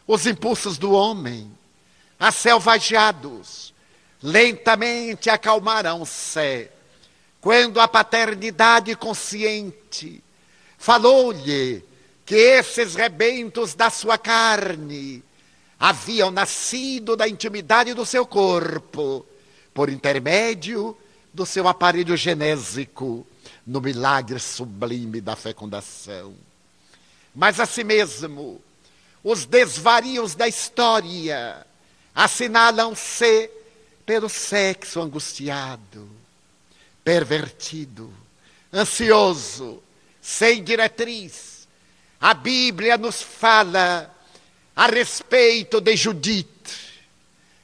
Os 0.06 0.26
impulsos 0.26 0.76
do 0.78 0.92
homem, 0.92 1.50
acelvajados, 2.18 3.72
lentamente 4.22 5.30
acalmarão-se 5.30 6.70
quando 7.40 7.80
a 7.80 7.88
paternidade 7.88 8.94
consciente 8.94 10.22
falou-lhe 10.76 11.82
que 12.26 12.34
esses 12.34 12.94
rebentos 12.94 13.74
da 13.74 13.90
sua 13.90 14.18
carne 14.18 15.22
haviam 15.78 16.30
nascido 16.30 17.16
da 17.16 17.26
intimidade 17.26 17.94
do 17.94 18.04
seu 18.04 18.26
corpo, 18.26 19.26
por 19.72 19.88
intermédio 19.88 20.96
do 21.32 21.46
seu 21.46 21.66
aparelho 21.66 22.16
genésico, 22.16 23.26
no 23.66 23.80
milagre 23.80 24.38
sublime 24.38 25.20
da 25.20 25.34
fecundação. 25.34 26.34
Mas 27.34 27.58
assim 27.58 27.84
mesmo, 27.84 28.60
os 29.24 29.46
desvarios 29.46 30.34
da 30.34 30.48
história 30.48 31.66
assinalam-se 32.14 33.50
pelo 34.04 34.28
sexo 34.28 35.00
angustiado, 35.00 36.19
pervertido, 37.04 38.12
ansioso, 38.72 39.82
sem 40.20 40.62
diretriz. 40.62 41.68
A 42.20 42.34
Bíblia 42.34 42.98
nos 42.98 43.22
fala 43.22 44.14
a 44.76 44.86
respeito 44.86 45.80
de 45.80 45.96
Judite, 45.96 46.48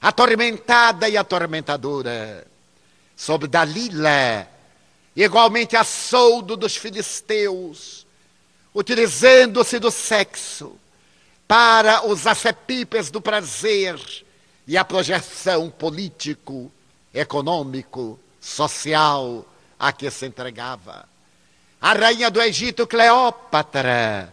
atormentada 0.00 1.08
e 1.08 1.16
atormentadora, 1.16 2.46
sobre 3.16 3.48
Dalila, 3.48 4.48
igualmente 5.14 5.76
a 5.76 5.84
soldo 5.84 6.56
dos 6.56 6.76
filisteus, 6.76 8.06
utilizando-se 8.74 9.78
do 9.78 9.90
sexo 9.90 10.78
para 11.48 12.06
os 12.06 12.26
acepipes 12.26 13.10
do 13.10 13.20
prazer 13.20 13.98
e 14.66 14.76
a 14.76 14.84
projeção 14.84 15.70
político, 15.70 16.70
econômico, 17.14 18.18
social 18.46 19.44
a 19.78 19.92
que 19.92 20.08
se 20.10 20.24
entregava. 20.26 21.08
A 21.80 21.92
rainha 21.92 22.30
do 22.30 22.40
Egito, 22.40 22.86
Cleópatra, 22.86 24.32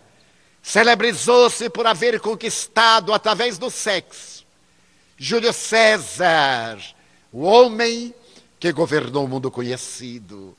celebrizou-se 0.61 1.69
por 1.69 1.87
haver 1.87 2.19
conquistado 2.19 3.11
através 3.11 3.57
do 3.57 3.69
sexo 3.71 4.43
Júlio 5.17 5.53
César, 5.53 6.79
o 7.31 7.41
homem 7.43 8.13
que 8.59 8.71
governou 8.71 9.25
o 9.25 9.27
mundo 9.27 9.49
conhecido. 9.49 10.55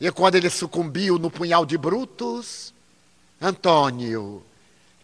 E 0.00 0.10
quando 0.12 0.36
ele 0.36 0.50
sucumbiu 0.50 1.18
no 1.18 1.30
punhal 1.30 1.64
de 1.64 1.76
Brutus, 1.76 2.72
Antônio, 3.40 4.44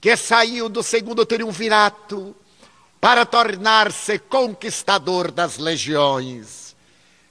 que 0.00 0.16
saiu 0.16 0.68
do 0.68 0.82
segundo 0.82 1.24
triunvirato 1.24 2.36
para 3.00 3.24
tornar-se 3.26 4.18
conquistador 4.18 5.30
das 5.30 5.58
legiões, 5.58 6.71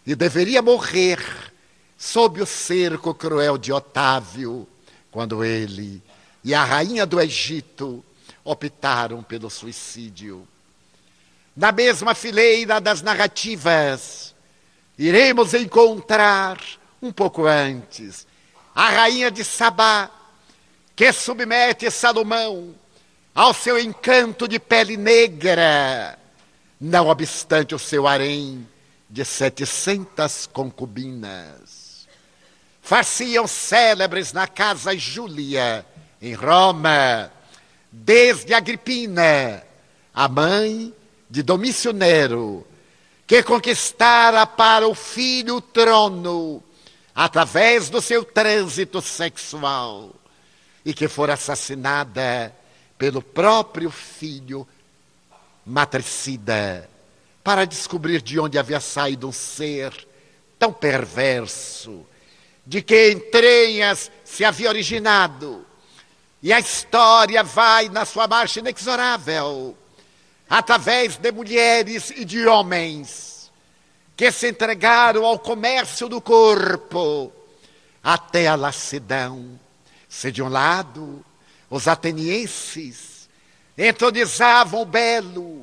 e 0.06 0.16
deveria 0.16 0.62
morrer 0.62 1.20
sob 1.98 2.42
o 2.42 2.46
cerco 2.46 3.14
cruel 3.14 3.58
de 3.58 3.72
Otávio, 3.72 4.68
quando 5.12 5.44
ele 5.44 6.02
e 6.44 6.54
a 6.54 6.64
rainha 6.64 7.06
do 7.06 7.20
Egito 7.22 8.04
optaram 8.44 9.22
pelo 9.22 9.50
suicídio. 9.50 10.48
Na 11.56 11.72
mesma 11.72 12.16
fileira 12.16 12.82
das 12.82 13.02
narrativas, 13.02 14.34
iremos 14.98 15.54
encontrar, 15.54 16.60
um 17.02 17.12
pouco 17.12 17.46
antes, 17.46 18.26
a 18.74 18.90
rainha 18.90 19.30
de 19.30 19.44
Sabá, 19.44 20.10
que 20.96 21.12
submete 21.12 21.92
Salomão 21.92 22.74
ao 23.34 23.54
seu 23.54 23.80
encanto 23.80 24.48
de 24.48 24.60
pele 24.60 24.98
negra, 24.98 26.18
não 26.80 27.08
obstante 27.08 27.76
o 27.76 27.80
seu 27.80 28.08
harém 28.08 28.68
de 29.12 29.26
setecentas 29.26 30.48
concubinas. 30.48 32.08
Faziam 32.82 33.46
célebres 33.46 34.32
na 34.32 34.48
casa 34.48 34.98
Júlia, 34.98 35.86
em 36.22 36.34
Roma, 36.34 37.30
desde 37.92 38.54
Agripina, 38.54 39.64
a 40.14 40.28
mãe 40.30 40.94
de 41.30 41.44
Domício 41.44 41.92
Nero, 41.92 42.66
que 43.28 43.44
conquistara 43.44 44.48
para 44.48 44.88
o 44.88 44.96
filho 44.96 45.58
o 45.58 45.62
trono 45.62 46.64
através 47.14 47.90
do 47.90 48.02
seu 48.02 48.24
trânsito 48.24 49.02
sexual 49.02 50.16
e 50.86 50.94
que 50.94 51.10
fora 51.10 51.34
assassinada 51.34 52.56
pelo 52.98 53.22
próprio 53.22 53.92
filho 53.92 54.66
matricida 55.66 56.90
para 57.44 57.66
descobrir 57.66 58.22
de 58.22 58.40
onde 58.40 58.58
havia 58.58 58.80
saído 58.80 59.28
um 59.28 59.32
ser 59.32 60.08
tão 60.60 60.72
perverso, 60.72 62.06
de 62.66 62.82
que 62.82 63.12
entranhas 63.12 64.12
se 64.24 64.46
havia 64.46 64.70
originado 64.70 65.66
e 66.44 66.52
a 66.52 66.60
história 66.60 67.44
vai 67.44 67.88
na 67.90 68.04
sua 68.04 68.28
marcha 68.28 68.60
inexorável, 68.60 69.78
através 70.50 71.18
de 71.18 71.32
mulheres 71.32 72.12
e 72.12 72.26
de 72.26 72.46
homens 72.48 73.52
que 74.18 74.32
se 74.32 74.50
entregaram 74.50 75.26
ao 75.26 75.38
comércio 75.38 76.10
do 76.10 76.20
corpo 76.20 77.32
até 78.04 78.48
a 78.48 78.56
lassidão. 78.56 79.60
Se 80.10 80.32
de 80.32 80.42
um 80.42 80.50
lado, 80.50 81.24
os 81.70 81.88
atenienses 81.88 83.30
entronizavam 83.78 84.82
o 84.82 84.86
belo 84.86 85.61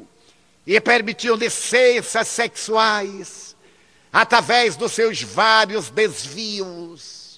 e 0.68 0.80
permitiam 0.80 1.34
licenças 1.34 2.28
sexuais 2.28 3.56
através 4.12 4.76
dos 4.76 4.92
seus 4.92 5.22
vários 5.22 5.90
desvios 5.90 7.28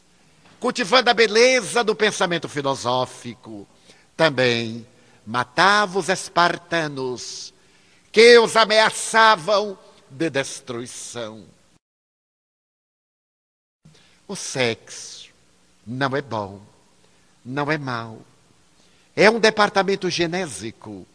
cultivando 0.60 1.08
a 1.08 1.14
beleza 1.14 1.82
do 1.82 1.96
pensamento 1.96 2.48
filosófico. 2.48 3.66
Também 4.14 4.86
matava 5.26 5.98
os 5.98 6.10
espartanos, 6.10 7.54
que 8.12 8.38
os 8.38 8.54
ameaçavam 8.54 9.78
de 10.10 10.28
destruição. 10.28 11.46
O 14.28 14.36
sexo 14.36 15.30
não 15.86 16.14
é 16.14 16.20
bom, 16.20 16.60
não 17.44 17.72
é 17.72 17.78
mau. 17.78 18.20
É 19.16 19.30
um 19.30 19.40
departamento 19.40 20.10
genésico 20.10 21.06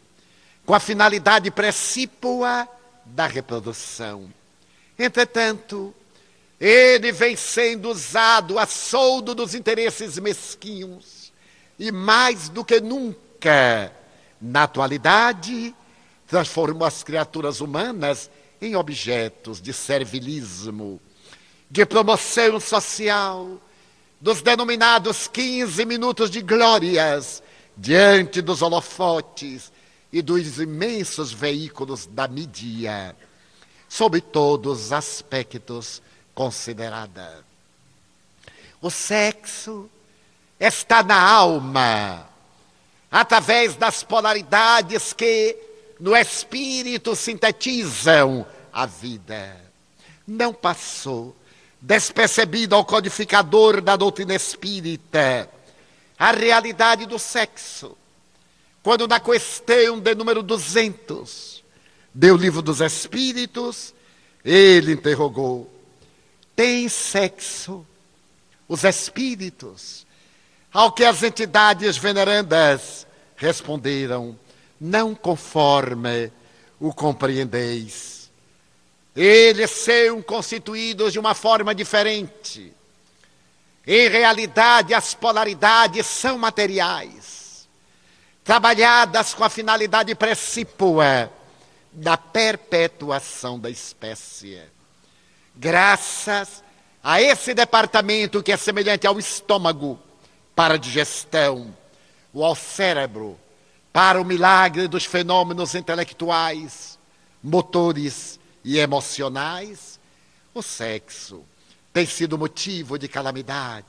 com 0.66 0.74
a 0.74 0.80
finalidade 0.80 1.48
precípua 1.50 2.68
da 3.04 3.28
reprodução. 3.28 4.28
Entretanto, 4.98 5.94
ele 6.60 7.12
vem 7.12 7.36
sendo 7.36 7.88
usado 7.88 8.58
a 8.58 8.66
soldo 8.66 9.32
dos 9.34 9.54
interesses 9.54 10.18
mesquinhos 10.18 11.32
e 11.78 11.92
mais 11.92 12.48
do 12.48 12.64
que 12.64 12.80
nunca, 12.80 13.92
na 14.40 14.64
atualidade, 14.64 15.72
transformou 16.26 16.86
as 16.86 17.04
criaturas 17.04 17.60
humanas 17.60 18.28
em 18.60 18.74
objetos 18.74 19.60
de 19.60 19.72
servilismo, 19.72 21.00
de 21.70 21.86
promoção 21.86 22.58
social, 22.58 23.60
dos 24.20 24.42
denominados 24.42 25.28
15 25.28 25.84
minutos 25.84 26.28
de 26.28 26.40
glórias 26.40 27.42
diante 27.76 28.40
dos 28.40 28.62
holofotes 28.62 29.70
e 30.16 30.22
dos 30.22 30.58
imensos 30.58 31.30
veículos 31.30 32.06
da 32.06 32.26
mídia, 32.26 33.14
sob 33.86 34.18
todos 34.18 34.86
os 34.86 34.92
aspectos 34.92 36.00
considerada. 36.34 37.44
O 38.80 38.90
sexo 38.90 39.90
está 40.58 41.02
na 41.02 41.20
alma, 41.20 42.26
através 43.10 43.76
das 43.76 44.02
polaridades 44.02 45.12
que 45.12 45.54
no 46.00 46.16
espírito 46.16 47.14
sintetizam 47.14 48.46
a 48.72 48.86
vida. 48.86 49.54
Não 50.26 50.50
passou 50.54 51.36
despercebido 51.78 52.74
ao 52.74 52.86
codificador 52.86 53.82
da 53.82 53.96
doutrina 53.96 54.34
espírita 54.34 55.46
a 56.18 56.32
realidade 56.32 57.04
do 57.04 57.18
sexo. 57.18 57.94
Quando 58.86 59.08
na 59.08 59.18
questão 59.18 59.98
de 59.98 60.14
número 60.14 60.44
200 60.44 61.64
deu 62.14 62.36
o 62.36 62.38
livro 62.38 62.62
dos 62.62 62.80
espíritos, 62.80 63.92
ele 64.44 64.92
interrogou: 64.92 65.68
tem 66.54 66.88
sexo 66.88 67.84
os 68.68 68.84
espíritos? 68.84 70.06
Ao 70.72 70.92
que 70.92 71.02
as 71.04 71.24
entidades 71.24 71.96
venerandas 71.96 73.08
responderam: 73.34 74.38
não 74.80 75.16
conforme 75.16 76.30
o 76.78 76.94
compreendeis. 76.94 78.30
Eles 79.16 79.72
são 79.72 80.22
constituídos 80.22 81.12
de 81.12 81.18
uma 81.18 81.34
forma 81.34 81.74
diferente. 81.74 82.72
Em 83.84 84.08
realidade, 84.08 84.94
as 84.94 85.12
polaridades 85.12 86.06
são 86.06 86.38
materiais, 86.38 87.45
trabalhadas 88.46 89.34
com 89.34 89.42
a 89.42 89.50
finalidade 89.50 90.14
precípua 90.14 91.28
da 91.90 92.16
perpetuação 92.16 93.58
da 93.58 93.68
espécie. 93.68 94.62
Graças 95.56 96.62
a 97.02 97.20
esse 97.20 97.52
departamento 97.52 98.42
que 98.44 98.52
é 98.52 98.56
semelhante 98.56 99.04
ao 99.04 99.18
estômago 99.18 99.98
para 100.54 100.74
a 100.74 100.78
digestão, 100.78 101.76
ou 102.32 102.44
ao 102.44 102.54
cérebro 102.54 103.36
para 103.92 104.20
o 104.20 104.24
milagre 104.24 104.86
dos 104.86 105.04
fenômenos 105.04 105.74
intelectuais, 105.74 106.98
motores 107.42 108.38
e 108.62 108.78
emocionais, 108.78 109.98
o 110.54 110.62
sexo 110.62 111.42
tem 111.92 112.06
sido 112.06 112.38
motivo 112.38 112.96
de 112.96 113.08
calamidade, 113.08 113.86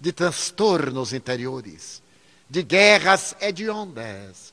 de 0.00 0.10
transtornos 0.10 1.12
interiores, 1.12 1.99
de 2.50 2.64
guerras 2.64 3.36
hediondas. 3.40 4.52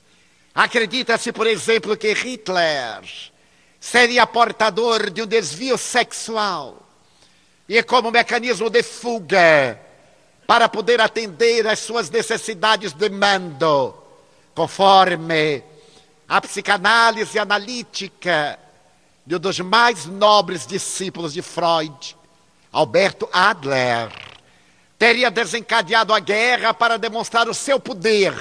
Acredita-se, 0.53 1.31
por 1.31 1.47
exemplo, 1.47 1.97
que 1.97 2.13
Hitler 2.13 3.03
seria 3.79 4.27
portador 4.27 5.09
de 5.09 5.23
um 5.23 5.27
desvio 5.27 5.77
sexual 5.77 6.81
e 7.67 7.81
como 7.83 8.11
mecanismo 8.11 8.69
de 8.69 8.83
fuga 8.83 9.79
para 10.45 10.69
poder 10.69 11.01
atender 11.01 11.67
às 11.67 11.79
suas 11.79 12.09
necessidades 12.09 12.93
de 12.93 13.09
mando 13.09 13.95
conforme 14.55 15.63
a 16.27 16.39
psicanálise 16.41 17.37
analítica 17.37 18.59
de 19.25 19.35
um 19.35 19.39
dos 19.39 19.59
mais 19.59 20.05
nobres 20.05 20.65
discípulos 20.65 21.33
de 21.33 21.41
Freud, 21.41 22.15
Alberto 22.71 23.27
Adler, 23.31 24.09
teria 24.97 25.29
desencadeado 25.29 26.13
a 26.13 26.19
guerra 26.19 26.73
para 26.73 26.97
demonstrar 26.97 27.47
o 27.47 27.53
seu 27.53 27.79
poder, 27.79 28.33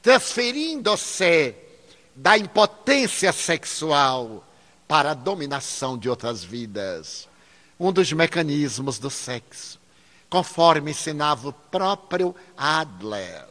transferindo-se 0.00 1.54
da 2.14 2.36
impotência 2.38 3.32
sexual 3.32 4.46
para 4.88 5.12
a 5.12 5.14
dominação 5.14 5.96
de 5.96 6.08
outras 6.08 6.42
vidas. 6.42 7.28
Um 7.78 7.92
dos 7.92 8.12
mecanismos 8.12 8.98
do 8.98 9.10
sexo, 9.10 9.78
conforme 10.28 10.92
ensinava 10.92 11.48
o 11.48 11.52
próprio 11.52 12.34
Adler. 12.56 13.48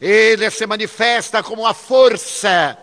Ele 0.00 0.50
se 0.50 0.66
manifesta 0.66 1.42
como 1.42 1.62
uma 1.62 1.74
força 1.74 2.78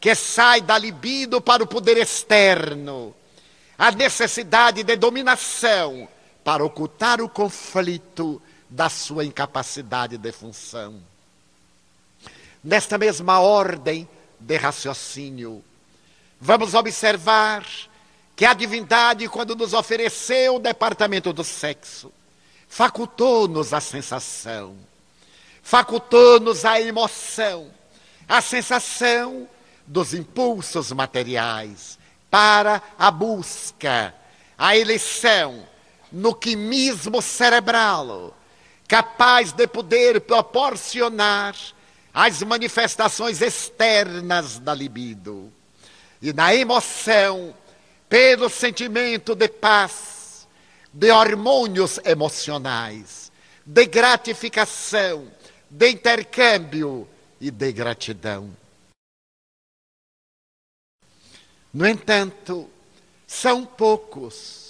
que 0.00 0.14
sai 0.14 0.60
da 0.60 0.76
libido 0.76 1.40
para 1.40 1.62
o 1.62 1.66
poder 1.66 1.96
externo. 1.96 3.14
A 3.78 3.90
necessidade 3.90 4.82
de 4.82 4.96
dominação 4.96 6.08
para 6.44 6.64
ocultar 6.64 7.20
o 7.20 7.28
conflito 7.28 8.40
da 8.68 8.88
sua 8.88 9.24
incapacidade 9.24 10.16
de 10.16 10.32
função. 10.32 11.00
Nesta 12.62 12.96
mesma 12.96 13.40
ordem 13.40 14.08
de 14.38 14.56
raciocínio, 14.56 15.62
vamos 16.40 16.74
observar 16.74 17.66
que 18.34 18.44
a 18.44 18.54
divindade, 18.54 19.28
quando 19.28 19.54
nos 19.54 19.72
ofereceu 19.72 20.56
o 20.56 20.60
departamento 20.60 21.32
do 21.32 21.44
sexo, 21.44 22.12
facultou-nos 22.68 23.72
a 23.72 23.80
sensação 23.80 24.76
facultou-nos 25.62 26.64
a 26.64 26.80
emoção, 26.80 27.70
a 28.28 28.40
sensação 28.40 29.48
dos 29.86 30.12
impulsos 30.12 30.90
materiais 30.92 31.98
para 32.30 32.82
a 32.98 33.10
busca, 33.10 34.14
a 34.58 34.76
eleição 34.76 35.66
no 36.12 36.34
quimismo 36.34 37.22
cerebral, 37.22 38.36
capaz 38.86 39.52
de 39.52 39.66
poder 39.66 40.20
proporcionar 40.20 41.56
as 42.12 42.42
manifestações 42.42 43.40
externas 43.40 44.58
da 44.58 44.74
libido. 44.74 45.50
E 46.20 46.32
na 46.32 46.54
emoção, 46.54 47.54
pelo 48.08 48.50
sentimento 48.50 49.34
de 49.34 49.48
paz, 49.48 50.46
de 50.92 51.10
hormônios 51.10 51.98
emocionais, 52.04 53.32
de 53.64 53.86
gratificação, 53.86 55.26
de 55.70 55.90
intercâmbio 55.90 57.08
e 57.40 57.50
de 57.50 57.72
gratidão. 57.72 58.54
No 61.72 61.88
entanto, 61.88 62.68
são 63.26 63.64
poucos 63.64 64.61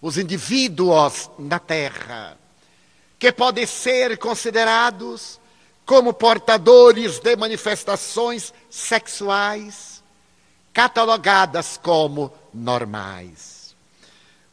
os 0.00 0.18
indivíduos 0.18 1.30
na 1.38 1.58
Terra 1.58 2.36
que 3.18 3.32
podem 3.32 3.66
ser 3.66 4.16
considerados 4.18 5.40
como 5.84 6.12
portadores 6.12 7.18
de 7.18 7.34
manifestações 7.34 8.52
sexuais 8.70 10.02
catalogadas 10.72 11.80
como 11.82 12.32
normais. 12.54 13.74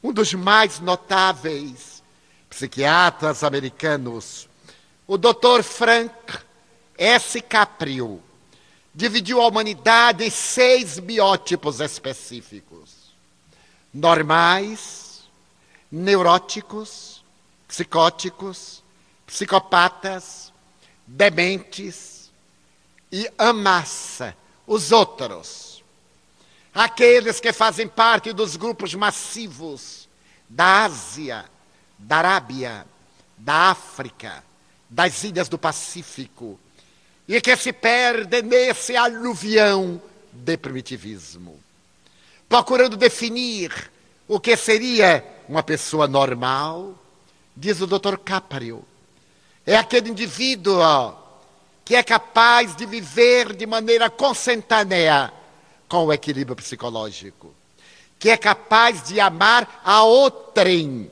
Um 0.01 0.11
dos 0.11 0.33
mais 0.33 0.79
notáveis 0.79 2.01
psiquiatras 2.49 3.43
americanos 3.43 4.47
o 5.07 5.17
Dr. 5.17 5.61
Frank 5.61 6.39
S. 6.97 7.39
Caprio 7.41 8.23
dividiu 8.93 9.39
a 9.39 9.47
humanidade 9.47 10.23
em 10.23 10.29
seis 10.31 10.97
biótipos 10.97 11.79
específicos: 11.79 13.13
normais, 13.93 15.04
neuróticos, 15.95 17.23
psicóticos, 17.65 18.83
psicopatas, 19.25 20.51
dementes 21.07 22.29
e 23.09 23.31
a 23.37 23.53
massa, 23.53 24.35
os 24.67 24.91
outros. 24.91 25.81
Aqueles 26.73 27.39
que 27.39 27.53
fazem 27.53 27.87
parte 27.87 28.33
dos 28.33 28.57
grupos 28.57 28.93
massivos 28.93 30.09
da 30.49 30.83
Ásia, 30.83 31.45
da 31.97 32.17
Arábia, 32.17 32.85
da 33.37 33.69
África, 33.69 34.43
das 34.89 35.23
ilhas 35.23 35.47
do 35.47 35.57
Pacífico, 35.57 36.59
e 37.25 37.39
que 37.39 37.55
se 37.55 37.71
perde 37.71 38.41
nesse 38.41 38.97
aluvião 38.97 40.01
de 40.33 40.57
primitivismo, 40.57 41.57
procurando 42.49 42.97
definir 42.97 43.89
o 44.27 44.41
que 44.41 44.57
seria 44.57 45.34
uma 45.47 45.63
pessoa 45.63 46.07
normal, 46.07 46.95
diz 47.55 47.81
o 47.81 47.87
Dr. 47.87 48.17
Caprio. 48.17 48.85
É 49.65 49.75
aquele 49.75 50.09
indivíduo 50.09 51.15
que 51.83 51.95
é 51.95 52.03
capaz 52.03 52.75
de 52.75 52.85
viver 52.85 53.55
de 53.55 53.65
maneira 53.65 54.09
consentânea 54.09 55.31
com 55.87 56.05
o 56.05 56.13
equilíbrio 56.13 56.55
psicológico, 56.55 57.53
que 58.17 58.29
é 58.29 58.37
capaz 58.37 59.03
de 59.03 59.19
amar 59.19 59.81
a 59.83 60.03
outrem 60.03 61.11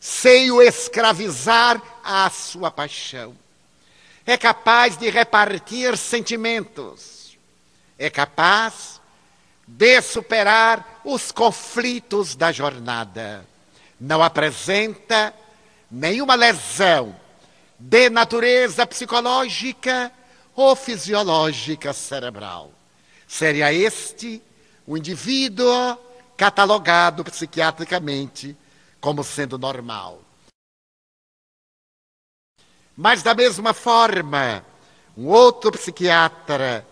sem 0.00 0.50
o 0.50 0.60
escravizar 0.60 1.80
à 2.02 2.28
sua 2.30 2.70
paixão. 2.70 3.36
É 4.26 4.36
capaz 4.36 4.96
de 4.96 5.08
repartir 5.08 5.96
sentimentos. 5.96 7.38
É 7.98 8.10
capaz 8.10 9.00
de 9.66 10.02
superar 10.02 11.00
os 11.04 11.30
conflitos 11.30 12.34
da 12.34 12.50
jornada. 12.50 13.46
Não 14.02 14.20
apresenta 14.20 15.32
nenhuma 15.88 16.34
lesão 16.34 17.14
de 17.78 18.10
natureza 18.10 18.84
psicológica 18.84 20.10
ou 20.56 20.74
fisiológica 20.74 21.92
cerebral. 21.92 22.72
Seria 23.28 23.72
este 23.72 24.42
o 24.84 24.96
indivíduo 24.96 25.96
catalogado 26.36 27.22
psiquiatricamente 27.22 28.56
como 29.00 29.22
sendo 29.22 29.56
normal. 29.56 30.20
Mas, 32.96 33.22
da 33.22 33.36
mesma 33.36 33.72
forma, 33.72 34.66
um 35.16 35.28
outro 35.28 35.70
psiquiatra 35.70 36.84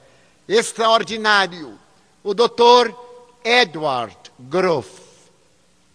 extraordinário, 0.48 1.76
o 2.22 2.32
Dr. 2.32 2.94
Edward 3.42 4.16
Grove, 4.38 4.99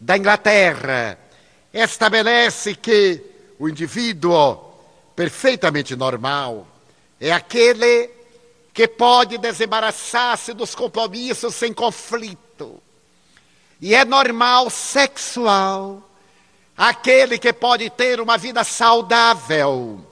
da 0.06 0.16
Inglaterra, 0.16 1.18
estabelece 1.74 2.76
que 2.76 3.20
o 3.58 3.68
indivíduo 3.68 4.56
perfeitamente 5.16 5.96
normal 5.96 6.68
é 7.20 7.32
aquele 7.32 8.12
que 8.72 8.88
pode 8.88 9.40
desembaraçar-se 9.40 10.54
dos 10.54 10.76
compromissos 10.76 11.56
sem 11.56 11.74
conflito. 11.74 12.80
E 13.82 13.96
é 13.96 14.06
normal 14.06 14.70
sexual 14.70 16.08
aquele 16.78 17.40
que 17.40 17.52
pode 17.52 17.90
ter 17.90 18.22
uma 18.22 18.38
vida 18.38 18.64
saudável, 18.64 20.06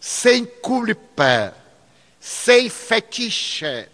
sem 0.00 0.44
culpa, 0.44 1.54
sem 2.18 2.68
fetiche, 2.68 3.88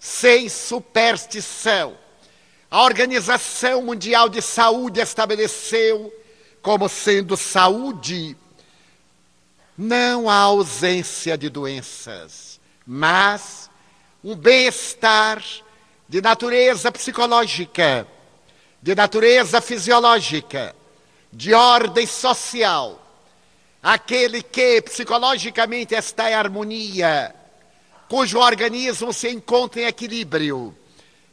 sem 0.00 0.48
superstição. 0.48 1.99
A 2.70 2.82
Organização 2.84 3.82
Mundial 3.82 4.28
de 4.28 4.40
Saúde 4.40 5.00
estabeleceu 5.00 6.12
como 6.62 6.88
sendo 6.88 7.36
saúde 7.36 8.36
não 9.76 10.28
a 10.28 10.34
ausência 10.34 11.36
de 11.36 11.48
doenças 11.48 12.50
mas 12.92 13.70
um 14.24 14.34
bem-estar 14.34 15.40
de 16.08 16.20
natureza 16.20 16.90
psicológica, 16.90 18.04
de 18.82 18.96
natureza 18.96 19.60
fisiológica, 19.60 20.74
de 21.32 21.54
ordem 21.54 22.04
social. 22.04 23.00
Aquele 23.80 24.42
que 24.42 24.82
psicologicamente 24.82 25.94
está 25.94 26.32
em 26.32 26.34
harmonia, 26.34 27.32
cujo 28.08 28.40
organismo 28.40 29.12
se 29.12 29.28
encontra 29.28 29.82
em 29.82 29.84
equilíbrio 29.84 30.76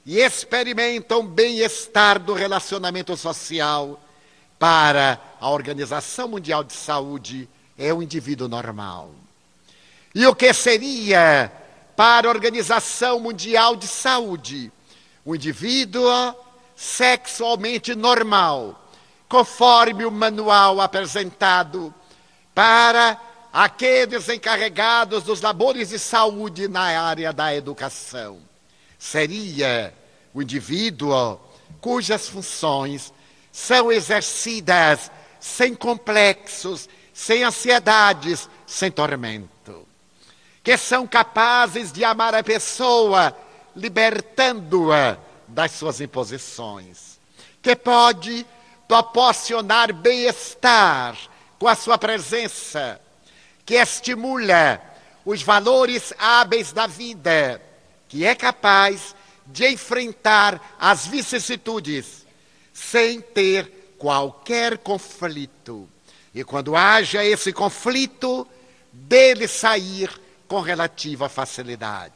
e 0.08 0.22
experimenta 0.22 1.18
um 1.18 1.28
bem-estar 1.28 2.18
do 2.18 2.34
relacionamento 2.34 3.18
social 3.18 4.00
para 4.58 5.20
a 5.38 5.50
Organização 5.50 6.30
Mundial 6.30 6.64
de 6.64 6.72
Saúde 6.72 7.50
é 7.78 7.94
o 7.94 8.02
indivíduo 8.02 8.48
normal. 8.48 9.12
E 10.16 10.26
o 10.26 10.34
que 10.34 10.54
seria 10.54 11.52
para 11.94 12.26
a 12.26 12.32
Organização 12.32 13.20
Mundial 13.20 13.76
de 13.76 13.86
Saúde 13.86 14.72
o 15.26 15.36
indivíduo 15.36 16.10
sexualmente 16.74 17.94
normal, 17.94 18.90
conforme 19.28 20.06
o 20.06 20.12
manual 20.12 20.80
apresentado 20.80 21.94
para 22.56 23.20
aqueles 23.52 24.30
encarregados 24.30 25.24
dos 25.24 25.42
labores 25.42 25.90
de 25.90 26.00
saúde 26.00 26.70
na 26.70 26.98
área 26.98 27.34
da 27.34 27.54
educação. 27.54 28.40
Seria 28.98 29.94
o 30.38 30.42
indivíduo 30.44 31.40
cujas 31.82 32.28
funções 32.28 33.12
são 33.52 33.92
exercidas 33.92 35.12
sem 35.40 35.74
complexos, 35.74 36.88
sem 37.12 37.44
ansiedades, 37.44 38.48
sem 38.68 38.92
tormento. 38.92 39.88
Que 40.64 40.78
são 40.78 41.08
capazes 41.08 41.92
de 41.92 42.04
amar 42.04 42.36
a 42.36 42.44
pessoa, 42.44 43.36
libertando-a 43.76 45.18
das 45.48 45.72
suas 45.72 46.00
imposições, 46.02 47.20
que 47.60 47.76
pode 47.76 48.46
proporcionar 48.88 49.92
bem-estar 49.92 51.18
com 51.58 51.68
a 51.68 51.74
sua 51.74 51.98
presença, 51.98 53.02
que 53.66 53.74
estimula 53.74 54.80
os 55.26 55.42
valores 55.42 56.14
hábeis 56.20 56.72
da 56.72 56.86
vida, 56.86 57.60
que 58.08 58.24
é 58.24 58.36
capaz 58.36 59.16
de 59.48 59.68
enfrentar 59.70 60.76
as 60.80 61.08
vicissitudes 61.08 62.26
sem 62.74 63.22
ter 63.22 63.96
qualquer 63.98 64.78
conflito. 64.78 65.90
E 66.34 66.44
quando 66.44 66.76
haja 66.76 67.26
esse 67.26 67.52
conflito, 67.52 68.48
dele 68.92 69.48
sair 69.48 70.10
com 70.48 70.62
relativa 70.62 71.30
facilidade. 71.30 72.14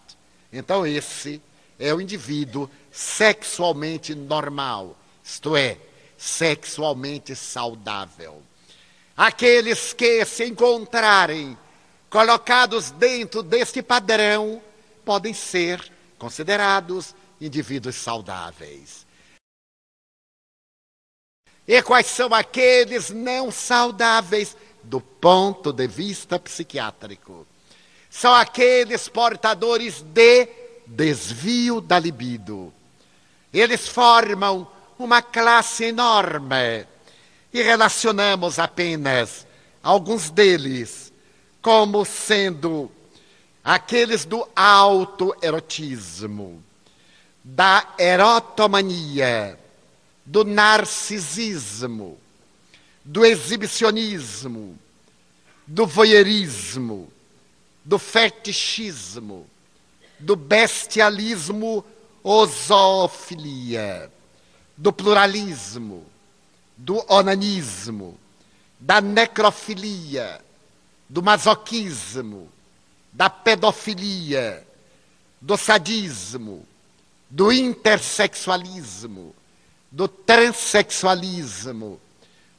Então, 0.51 0.85
esse 0.85 1.41
é 1.79 1.93
o 1.93 2.01
indivíduo 2.01 2.69
sexualmente 2.91 4.13
normal, 4.13 4.95
isto 5.23 5.55
é, 5.55 5.77
sexualmente 6.17 7.35
saudável. 7.35 8.43
Aqueles 9.17 9.93
que 9.93 10.23
se 10.25 10.45
encontrarem 10.45 11.57
colocados 12.09 12.91
dentro 12.91 13.41
deste 13.41 13.81
padrão 13.81 14.61
podem 15.03 15.33
ser 15.33 15.91
considerados 16.17 17.15
indivíduos 17.41 17.95
saudáveis. 17.95 19.05
E 21.67 21.81
quais 21.81 22.07
são 22.07 22.33
aqueles 22.33 23.09
não 23.09 23.51
saudáveis 23.51 24.55
do 24.83 25.01
ponto 25.01 25.73
de 25.73 25.87
vista 25.87 26.39
psiquiátrico? 26.39 27.45
são 28.11 28.31
aqueles 28.33 29.07
portadores 29.07 30.01
de 30.01 30.49
desvio 30.85 31.79
da 31.79 31.97
libido. 31.97 32.73
Eles 33.53 33.87
formam 33.87 34.67
uma 34.99 35.21
classe 35.21 35.85
enorme 35.85 36.85
e 37.53 37.61
relacionamos 37.61 38.59
apenas 38.59 39.47
alguns 39.81 40.29
deles 40.29 41.13
como 41.61 42.03
sendo 42.03 42.91
aqueles 43.63 44.25
do 44.25 44.45
autoerotismo, 44.53 46.61
da 47.43 47.93
erotomania, 47.97 49.57
do 50.25 50.43
narcisismo, 50.43 52.17
do 53.03 53.25
exibicionismo, 53.25 54.77
do 55.65 55.87
voyeurismo, 55.87 57.11
do 57.83 57.97
fetichismo, 57.97 59.47
do 60.19 60.35
bestialismo 60.35 61.83
ou 62.23 62.45
zoofilia, 62.45 64.11
do 64.77 64.93
pluralismo, 64.93 66.05
do 66.77 67.03
onanismo, 67.11 68.17
da 68.79 69.01
necrofilia, 69.01 70.39
do 71.09 71.21
masoquismo, 71.21 72.49
da 73.11 73.29
pedofilia, 73.29 74.65
do 75.41 75.57
sadismo, 75.57 76.65
do 77.31 77.51
intersexualismo, 77.51 79.35
do 79.89 80.07
transexualismo, 80.07 81.99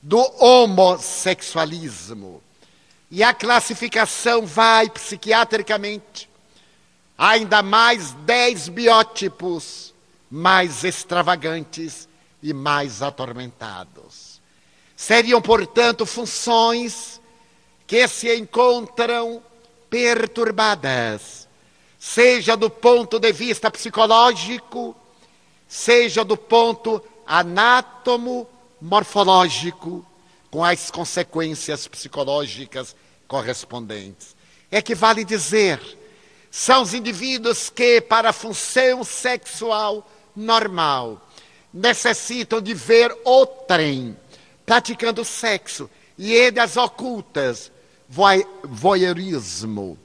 do 0.03 0.19
homossexualismo. 0.43 2.43
E 3.11 3.23
a 3.23 3.33
classificação 3.35 4.47
vai 4.47 4.89
psiquiatricamente. 4.89 6.31
Ainda 7.17 7.63
mais 7.63 8.13
dez 8.25 8.69
biótipos 8.69 9.95
mais 10.31 10.83
extravagantes 10.83 12.09
e 12.43 12.55
mais 12.55 13.03
atormentados. 13.03 14.41
Seriam, 14.97 15.43
portanto, 15.43 16.07
funções 16.07 17.21
que 17.87 18.09
se 18.09 18.35
encontram 18.35 19.43
perturbadas, 19.91 21.42
seja 22.05 22.57
do 22.57 22.69
ponto 22.69 23.21
de 23.21 23.31
vista 23.33 23.71
psicológico, 23.71 24.95
seja 25.69 26.25
do 26.25 26.37
ponto 26.37 27.01
anátomo 27.25 28.45
morfológico, 28.81 30.05
com 30.51 30.65
as 30.65 30.91
consequências 30.91 31.87
psicológicas 31.87 32.97
correspondentes. 33.29 34.35
É 34.69 34.83
que 34.83 34.97
vale 34.97 35.25
dizer, 35.25 35.81
são 36.51 36.83
os 36.83 36.93
indivíduos 36.93 37.71
que, 37.71 38.01
para 38.01 38.31
a 38.31 38.33
função 38.33 39.05
sexual 39.05 40.05
normal, 40.35 41.25
necessitam 41.73 42.61
de 42.61 42.75
ver 42.75 43.17
o 43.25 43.47
trem 43.47 44.17
praticando 44.67 45.25
sexo 45.25 45.89
e 46.19 46.33
eles 46.33 46.77
ocultas, 46.77 47.71
voyeurismo. 48.65 49.97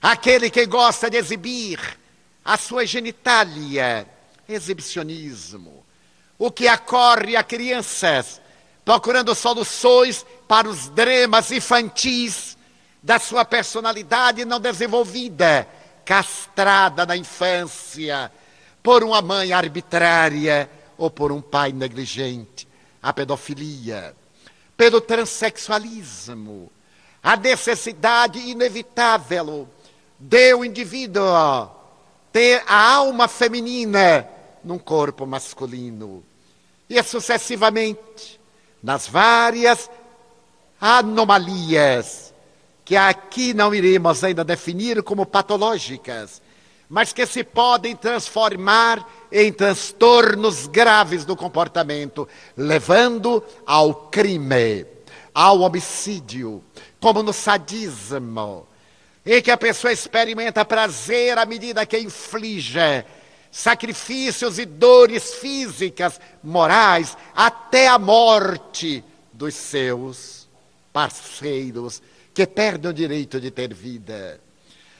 Aquele 0.00 0.50
que 0.50 0.66
gosta 0.66 1.10
de 1.10 1.16
exibir 1.16 1.80
a 2.44 2.56
sua 2.56 2.86
genitália, 2.86 4.06
exibicionismo. 4.48 5.84
O 6.38 6.50
que 6.50 6.68
acorre 6.68 7.34
a 7.34 7.42
crianças 7.42 8.40
procurando 8.84 9.34
soluções 9.34 10.24
para 10.46 10.68
os 10.68 10.88
dramas 10.90 11.50
infantis 11.50 12.56
da 13.02 13.18
sua 13.18 13.44
personalidade 13.44 14.44
não 14.44 14.60
desenvolvida, 14.60 15.66
castrada 16.04 17.04
na 17.04 17.16
infância 17.16 18.30
por 18.82 19.02
uma 19.02 19.20
mãe 19.20 19.52
arbitrária 19.52 20.70
ou 20.96 21.10
por 21.10 21.32
um 21.32 21.40
pai 21.40 21.72
negligente, 21.72 22.68
a 23.02 23.12
pedofilia, 23.12 24.14
pelo 24.76 25.00
transexualismo, 25.00 26.70
a 27.20 27.36
necessidade 27.36 28.38
inevitável 28.38 29.68
de 30.18 30.54
o 30.54 30.64
indivíduo 30.64 31.70
ter 32.32 32.62
a 32.66 32.94
alma 32.94 33.28
feminina 33.28 34.28
num 34.62 34.78
corpo 34.78 35.26
masculino. 35.26 36.24
E 36.88 37.02
sucessivamente, 37.02 38.40
nas 38.82 39.06
várias 39.06 39.90
anomalias, 40.80 42.32
que 42.84 42.96
aqui 42.96 43.52
não 43.52 43.74
iremos 43.74 44.22
ainda 44.22 44.44
definir 44.44 45.02
como 45.02 45.26
patológicas, 45.26 46.40
mas 46.88 47.12
que 47.12 47.26
se 47.26 47.42
podem 47.42 47.96
transformar 47.96 49.04
em 49.30 49.52
transtornos 49.52 50.66
graves 50.68 51.24
do 51.24 51.34
comportamento, 51.34 52.28
levando 52.56 53.42
ao 53.66 53.92
crime, 54.08 54.86
ao 55.34 55.60
homicídio, 55.60 56.62
como 57.00 57.22
no 57.22 57.32
sadismo, 57.32 58.68
em 59.26 59.42
que 59.42 59.50
a 59.50 59.56
pessoa 59.56 59.92
experimenta 59.92 60.64
prazer 60.64 61.36
à 61.36 61.44
medida 61.44 61.84
que 61.84 61.98
inflige 61.98 63.04
sacrifícios 63.50 64.58
e 64.58 64.64
dores 64.64 65.34
físicas, 65.34 66.20
morais, 66.44 67.16
até 67.34 67.88
a 67.88 67.98
morte 67.98 69.02
dos 69.32 69.54
seus 69.54 70.46
parceiros, 70.92 72.00
que 72.32 72.46
perdem 72.46 72.90
o 72.90 72.94
direito 72.94 73.40
de 73.40 73.50
ter 73.50 73.74
vida. 73.74 74.40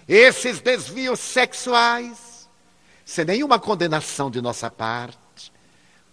Esses 0.09 0.61
desvios 0.61 1.21
sexuais, 1.21 2.49
sem 3.05 3.25
nenhuma 3.25 3.59
condenação 3.59 4.31
de 4.31 4.41
nossa 4.41 4.71
parte, 4.71 5.53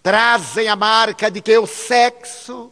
trazem 0.02 0.68
a 0.68 0.76
marca 0.76 1.30
de 1.30 1.40
que 1.40 1.56
o 1.56 1.66
sexo 1.66 2.70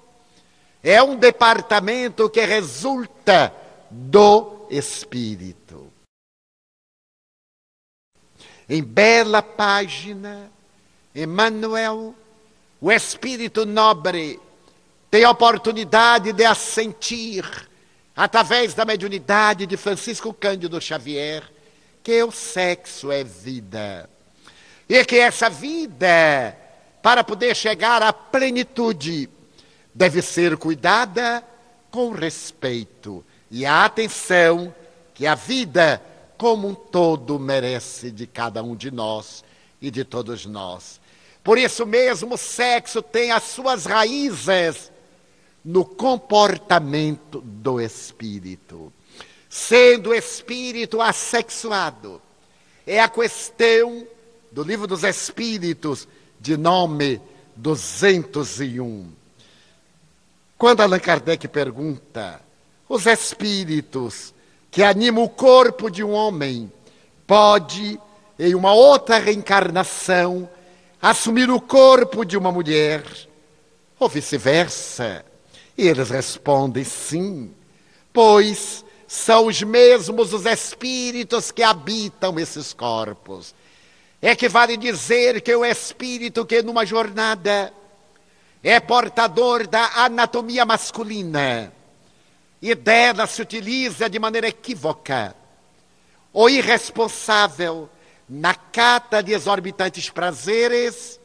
é 0.83 1.03
um 1.03 1.17
departamento 1.17 2.29
que 2.29 2.45
resulta 2.45 3.53
do 3.91 4.62
espírito. 4.73 5.93
Em 8.69 8.83
bela 8.83 9.43
página, 9.43 10.51
Emmanuel, 11.15 12.15
o 12.81 12.91
espírito 12.91 13.67
nobre, 13.67 14.41
tem 15.11 15.25
a 15.25 15.31
oportunidade 15.31 16.33
de 16.33 16.45
assentir 16.45 17.45
através 18.17 18.73
da 18.73 18.85
mediunidade 18.85 19.67
de 19.67 19.77
Francisco 19.77 20.33
Cândido 20.33 20.81
Xavier, 20.81 21.45
que 22.03 22.23
o 22.23 22.33
sexo 22.33 23.13
é 23.13 23.23
vida. 23.23 24.09
E 24.89 25.05
que 25.05 25.19
essa 25.19 25.51
vida, 25.51 26.57
para 27.03 27.23
poder 27.23 27.55
chegar 27.55 28.03
à 28.03 28.13
plenitude, 28.13 29.29
deve 29.95 30.23
ser 30.23 30.57
cuidada 30.57 31.45
com 31.91 32.11
respeito 32.13 33.25
e 33.53 33.67
a 33.67 33.85
atenção 33.85 34.75
que 35.13 35.27
a 35.27 35.35
vida 35.35 36.03
como 36.39 36.67
um 36.67 36.75
todo 36.75 37.39
merece 37.39 38.11
de 38.11 38.27
cada 38.27 38.63
um 38.63 38.75
de 38.75 38.91
nós 38.91 39.45
e 39.81 39.91
de 39.91 40.05
todos 40.05 40.47
nós. 40.47 40.99
Por 41.45 41.59
isso 41.59 41.85
mesmo, 41.85 42.35
o 42.35 42.39
sexo 42.39 43.03
tem 43.03 43.31
as 43.31 43.43
suas 43.43 43.85
raízes 43.85 44.91
no 45.63 45.85
comportamento 45.85 47.43
do 47.43 47.79
espírito. 47.79 48.91
Sendo 49.51 50.11
o 50.11 50.15
espírito 50.15 51.03
assexuado, 51.03 52.23
é 52.87 53.01
a 53.01 53.09
questão 53.09 54.07
do 54.51 54.63
livro 54.63 54.87
dos 54.87 55.05
Espíritos, 55.05 56.09
de 56.41 56.57
nome 56.57 57.21
201. 57.55 59.13
Quando 60.57 60.81
Allan 60.81 60.99
Kardec 60.99 61.47
pergunta, 61.49 62.41
os 62.93 63.07
espíritos 63.07 64.35
que 64.71 64.83
animam 64.83 65.25
o 65.25 65.29
corpo 65.29 65.91
de 65.91 66.05
um 66.05 66.13
homem 66.13 66.71
pode, 67.27 67.99
em 68.39 68.55
uma 68.55 68.75
outra 68.75 69.17
reencarnação, 69.17 70.47
assumir 71.01 71.49
o 71.49 71.59
corpo 71.59 72.23
de 72.23 72.37
uma 72.37 72.53
mulher, 72.53 73.03
ou 73.99 74.11
vice-versa? 74.11 75.25
E 75.77 75.89
eles 75.89 76.11
respondem 76.11 76.85
sim, 76.85 77.55
pois 78.13 78.85
são 79.09 79.47
os 79.47 79.63
mesmos 79.63 80.35
os 80.35 80.45
espíritos 80.45 81.51
que 81.51 81.63
habitam 81.63 82.39
esses 82.39 82.75
corpos. 82.75 83.55
É 84.21 84.37
que 84.37 84.51
vale 84.51 84.77
dizer 84.77 85.41
que 85.41 85.57
o 85.57 85.65
espírito 85.65 86.45
que 86.45 86.63
numa 86.63 86.85
jornada 86.85 87.73
é 88.63 88.79
portador 88.81 89.67
da 89.67 90.05
anatomia 90.05 90.67
masculina 90.67 91.73
e 92.63 92.77
dela 92.77 93.27
se 93.27 93.43
utiliza 93.43 94.09
de 94.09 94.21
maneira 94.21 94.47
equívoca 94.47 95.35
ou 96.33 96.49
irresponsável 96.49 97.91
na 98.29 98.55
cata 98.55 99.21
de 99.21 99.33
exorbitantes 99.33 100.09
prazeres, 100.09 101.21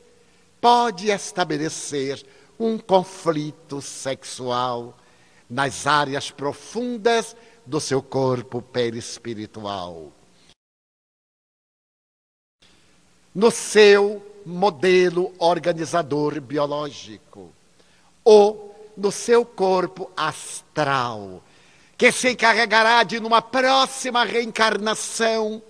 pode 0.59 1.09
estabelecer 1.11 2.25
um 2.59 2.77
conflito 2.77 3.81
sexual 3.81 4.97
nas 5.47 5.85
áreas 5.85 6.31
profundas 6.31 7.35
do 7.65 7.79
seu 7.79 8.01
corpo 8.01 8.61
perispiritual. 8.61 10.11
No 13.33 13.51
seu 13.51 14.25
modelo 14.43 15.33
organizador 15.37 16.41
biológico, 16.41 17.53
ou 18.23 18.67
no 18.97 19.11
seu 19.11 19.45
corpo 19.45 20.11
astral, 20.17 21.43
que 21.97 22.11
se 22.11 22.31
encarregará 22.31 23.03
de, 23.03 23.19
numa 23.19 23.41
próxima 23.41 24.25
reencarnação, 24.25 25.61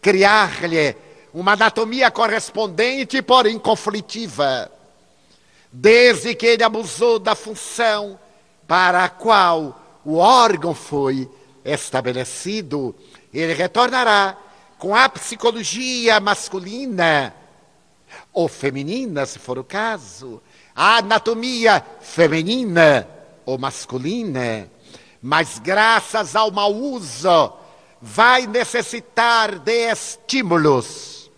criar-lhe 0.00 0.96
uma 1.34 1.52
anatomia 1.52 2.10
correspondente, 2.10 3.20
porém 3.20 3.58
conflitiva 3.58 4.70
desde 5.72 6.34
que 6.34 6.46
ele 6.46 6.64
abusou 6.64 7.18
da 7.18 7.34
função 7.34 8.18
para 8.66 9.04
a 9.04 9.08
qual 9.08 10.00
o 10.04 10.16
órgão 10.16 10.74
foi 10.74 11.28
estabelecido, 11.64 12.94
ele 13.32 13.52
retornará 13.52 14.36
com 14.78 14.94
a 14.94 15.08
psicologia 15.08 16.20
masculina. 16.20 17.34
Ou 18.32 18.48
feminina, 18.48 19.26
se 19.26 19.38
for 19.38 19.58
o 19.58 19.64
caso, 19.64 20.40
a 20.80 20.98
anatomia 20.98 21.84
feminina 22.00 23.08
ou 23.44 23.58
masculina, 23.58 24.70
mas 25.20 25.58
graças 25.58 26.36
ao 26.36 26.52
mau 26.52 26.72
uso, 26.72 27.52
vai 28.00 28.46
necessitar 28.46 29.58
de 29.58 29.90
estímulos 29.90 31.28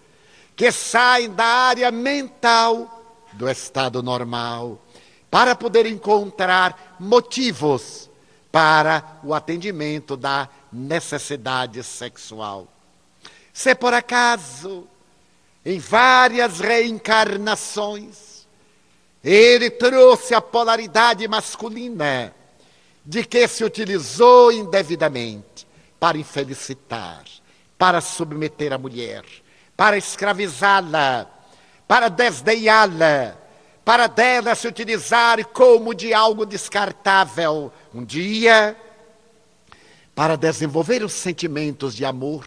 que 0.55 0.70
saem 0.70 1.30
da 1.30 1.47
área 1.47 1.91
mental 1.91 3.03
do 3.32 3.49
estado 3.49 4.03
normal, 4.03 4.78
para 5.30 5.57
poder 5.57 5.86
encontrar 5.86 6.97
motivos 7.01 8.11
para 8.53 9.20
o 9.24 9.32
atendimento 9.32 10.18
da 10.18 10.51
necessidade 10.70 11.82
sexual. 11.82 12.68
Se 13.55 13.74
por 13.74 13.95
acaso, 13.95 14.86
em 15.64 15.78
várias 15.78 16.61
reencarnações, 16.61 18.29
Ele 19.22 19.70
trouxe 19.70 20.34
a 20.34 20.40
polaridade 20.40 21.26
masculina 21.28 22.34
de 23.04 23.24
que 23.24 23.46
se 23.46 23.64
utilizou 23.64 24.50
indevidamente 24.50 25.66
para 25.98 26.16
infelicitar, 26.16 27.24
para 27.76 28.00
submeter 28.00 28.72
a 28.72 28.78
mulher, 28.78 29.24
para 29.76 29.98
escravizá-la, 29.98 31.28
para 31.86 32.08
desdenhá-la, 32.08 33.36
para 33.84 34.06
dela 34.06 34.54
se 34.54 34.68
utilizar 34.68 35.44
como 35.46 35.92
de 35.94 36.14
algo 36.14 36.46
descartável. 36.46 37.72
Um 37.92 38.04
dia, 38.04 38.76
para 40.14 40.36
desenvolver 40.36 41.02
os 41.02 41.12
sentimentos 41.12 41.94
de 41.94 42.04
amor, 42.04 42.46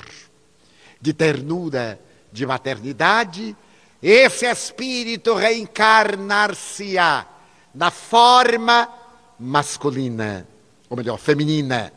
de 0.99 1.13
ternura, 1.13 1.99
de 2.31 2.45
maternidade, 2.45 3.55
esse 4.03 4.45
espírito 4.45 5.33
reencarnar-se-á 5.33 7.25
na 7.73 7.89
forma 7.89 8.89
masculina, 9.39 10.45
ou 10.89 10.97
melhor, 10.97 11.17
feminina, 11.17 11.93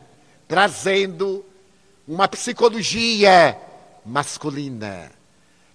trazendo 0.47 1.43
uma 2.07 2.25
psicologia 2.29 3.59
masculina. 4.05 5.11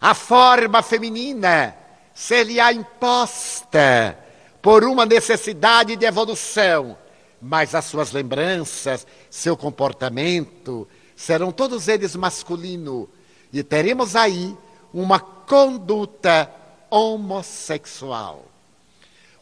A 0.01 0.15
forma 0.15 0.81
feminina 0.83 1.77
ser-lhe-á 2.15 2.73
imposta 2.73 4.19
por 4.63 4.85
uma 4.85 5.05
necessidade 5.05 5.97
de 5.97 6.07
evolução, 6.07 6.97
mas 7.43 7.75
as 7.75 7.85
suas 7.85 8.11
lembranças, 8.11 9.07
seu 9.29 9.55
comportamento, 9.55 10.89
serão 11.15 11.53
todos 11.53 11.89
eles 11.89 12.17
masculino, 12.17 13.07
e 13.53 13.63
teremos 13.63 14.17
aí 14.17 14.57
uma 14.93 15.21
conduta 15.21 16.51
homossexual. 16.91 18.45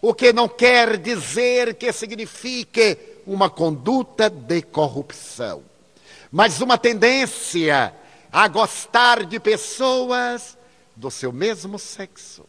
O 0.00 0.14
que 0.14 0.32
não 0.32 0.48
quer 0.48 0.96
dizer 0.96 1.74
que 1.74 1.92
signifique 1.92 2.96
uma 3.26 3.50
conduta 3.50 4.30
de 4.30 4.62
corrupção, 4.62 5.62
mas 6.32 6.60
uma 6.60 6.78
tendência 6.78 7.94
a 8.32 8.48
gostar 8.48 9.24
de 9.24 9.38
pessoas 9.38 10.56
do 10.96 11.10
seu 11.10 11.32
mesmo 11.32 11.78
sexo, 11.78 12.46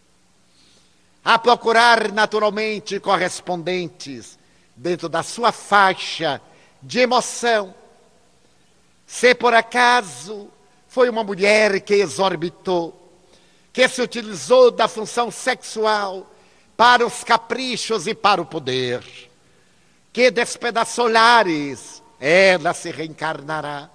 a 1.23 1.37
procurar 1.37 2.11
naturalmente 2.11 2.99
correspondentes 2.99 4.37
dentro 4.75 5.09
da 5.09 5.23
sua 5.23 5.51
faixa 5.51 6.41
de 6.81 6.99
emoção. 6.99 7.73
Se 9.05 9.35
por 9.35 9.53
acaso 9.53 10.49
foi 10.91 11.09
uma 11.09 11.23
mulher 11.23 11.79
que 11.79 11.93
exorbitou, 11.93 12.93
que 13.71 13.87
se 13.87 14.01
utilizou 14.01 14.69
da 14.69 14.89
função 14.89 15.31
sexual 15.31 16.29
para 16.75 17.07
os 17.07 17.23
caprichos 17.23 18.07
e 18.07 18.13
para 18.13 18.41
o 18.41 18.45
poder, 18.45 19.01
que 20.11 20.29
despedaçou 20.29 21.07
lares, 21.07 22.03
ela 22.19 22.73
se 22.73 22.91
reencarnará 22.91 23.89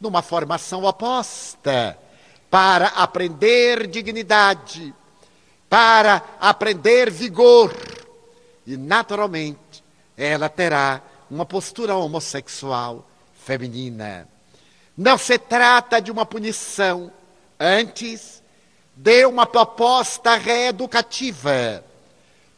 numa 0.00 0.22
formação 0.22 0.84
oposta 0.84 1.98
para 2.48 2.86
aprender 2.90 3.88
dignidade, 3.88 4.94
para 5.68 6.22
aprender 6.38 7.10
vigor 7.10 7.74
e, 8.64 8.76
naturalmente, 8.76 9.82
ela 10.16 10.48
terá 10.48 11.02
uma 11.28 11.44
postura 11.44 11.96
homossexual 11.96 13.04
feminina. 13.34 14.35
Não 14.96 15.18
se 15.18 15.38
trata 15.38 16.00
de 16.00 16.10
uma 16.10 16.24
punição, 16.24 17.12
antes 17.58 18.42
de 18.94 19.26
uma 19.26 19.46
proposta 19.46 20.36
reeducativa 20.36 21.84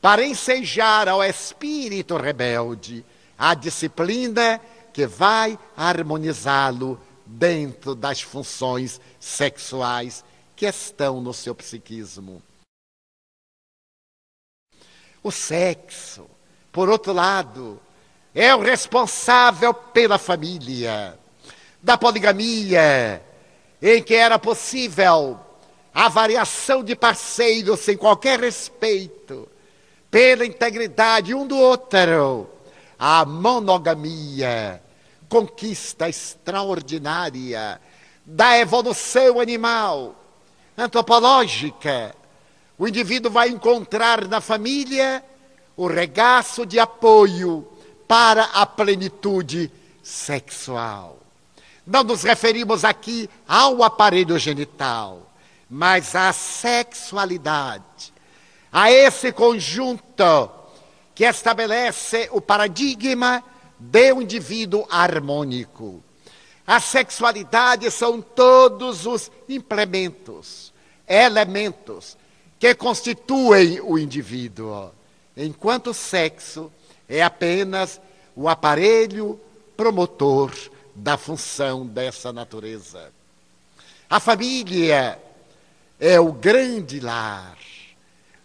para 0.00 0.24
ensejar 0.24 1.08
ao 1.08 1.22
espírito 1.24 2.16
rebelde 2.16 3.04
a 3.36 3.54
disciplina 3.54 4.60
que 4.92 5.06
vai 5.06 5.58
harmonizá-lo 5.76 7.00
dentro 7.26 7.94
das 7.94 8.20
funções 8.22 9.00
sexuais 9.18 10.24
que 10.54 10.66
estão 10.66 11.20
no 11.20 11.34
seu 11.34 11.54
psiquismo. 11.54 12.40
O 15.22 15.32
sexo 15.32 16.28
por 16.78 16.88
outro 16.88 17.12
lado, 17.12 17.80
é 18.32 18.54
o 18.54 18.60
responsável 18.60 19.72
pela 19.74 20.16
família, 20.16 21.18
da 21.82 21.96
poligamia, 21.96 23.22
em 23.80 24.02
que 24.02 24.14
era 24.14 24.38
possível 24.38 25.38
a 25.94 26.08
variação 26.08 26.82
de 26.82 26.94
parceiros 26.94 27.80
sem 27.80 27.96
qualquer 27.96 28.40
respeito 28.40 29.48
pela 30.10 30.44
integridade 30.44 31.34
um 31.34 31.46
do 31.46 31.56
outro. 31.56 32.48
A 32.98 33.24
monogamia, 33.24 34.82
conquista 35.28 36.08
extraordinária 36.08 37.80
da 38.24 38.58
evolução 38.58 39.40
animal, 39.40 40.14
antropológica. 40.76 42.14
O 42.78 42.86
indivíduo 42.86 43.30
vai 43.30 43.48
encontrar 43.48 44.26
na 44.26 44.40
família 44.40 45.24
o 45.76 45.86
regaço 45.86 46.66
de 46.66 46.78
apoio 46.78 47.66
para 48.06 48.44
a 48.44 48.66
plenitude 48.66 49.70
sexual. 50.02 51.17
Não 51.88 52.04
nos 52.04 52.22
referimos 52.22 52.84
aqui 52.84 53.30
ao 53.48 53.82
aparelho 53.82 54.38
genital, 54.38 55.32
mas 55.70 56.14
à 56.14 56.30
sexualidade, 56.34 58.12
a 58.70 58.92
esse 58.92 59.32
conjunto 59.32 60.50
que 61.14 61.24
estabelece 61.24 62.28
o 62.30 62.42
paradigma 62.42 63.42
de 63.78 64.12
um 64.12 64.20
indivíduo 64.20 64.86
harmônico. 64.90 66.04
A 66.66 66.78
sexualidade 66.78 67.90
são 67.90 68.20
todos 68.20 69.06
os 69.06 69.32
implementos, 69.48 70.74
elementos 71.08 72.18
que 72.58 72.74
constituem 72.74 73.80
o 73.80 73.98
indivíduo 73.98 74.90
enquanto 75.34 75.90
o 75.90 75.94
sexo 75.94 76.70
é 77.08 77.22
apenas 77.22 77.98
o 78.36 78.46
aparelho 78.46 79.40
promotor 79.74 80.52
da 80.98 81.16
função 81.16 81.86
dessa 81.86 82.32
natureza. 82.32 83.12
A 84.10 84.18
família 84.18 85.18
é 86.00 86.18
o 86.18 86.32
grande 86.32 86.98
lar, 87.00 87.56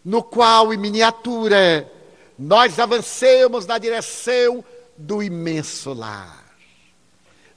no 0.03 0.21
qual, 0.21 0.73
em 0.73 0.77
miniatura, 0.77 1.89
nós 2.37 2.79
avancemos 2.79 3.65
na 3.65 3.77
direção 3.77 4.63
do 4.97 5.23
imenso 5.23 5.93
lar, 5.93 6.43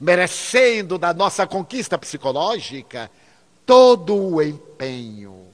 merecendo 0.01 0.97
da 0.97 1.13
nossa 1.13 1.47
conquista 1.47 1.99
psicológica 1.99 3.11
todo 3.65 4.15
o 4.15 4.43
empenho, 4.43 5.49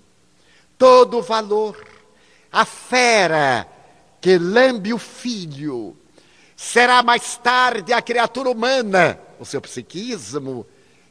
todo 0.78 1.18
o 1.18 1.22
valor. 1.22 1.76
A 2.53 2.64
fera 2.64 3.66
que 4.20 4.38
lambe 4.38 4.93
o 4.93 4.99
filho, 4.99 5.97
será 6.55 7.03
mais 7.03 7.36
tarde 7.38 7.93
a 7.93 8.01
criatura 8.01 8.51
humana, 8.51 9.18
o 9.43 9.45
seu 9.45 9.61
psiquismo, 9.61 10.64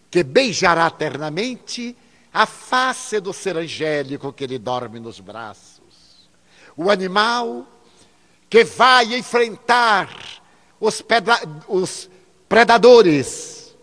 que 0.09 0.23
beijará 0.23 0.88
eternamente 0.88 1.95
a 2.34 2.45
face 2.45 3.19
do 3.19 3.34
ser 3.34 3.57
angélico 3.57 4.32
que 4.32 4.47
lhe 4.47 4.57
dorme 4.57 4.99
nos 4.99 5.19
braços. 5.19 6.29
O 6.77 6.89
animal 6.89 7.65
que 8.49 8.63
vai 8.63 9.13
enfrentar 9.15 10.09
os, 10.79 11.03
os 11.67 12.09
predadores 12.47 13.75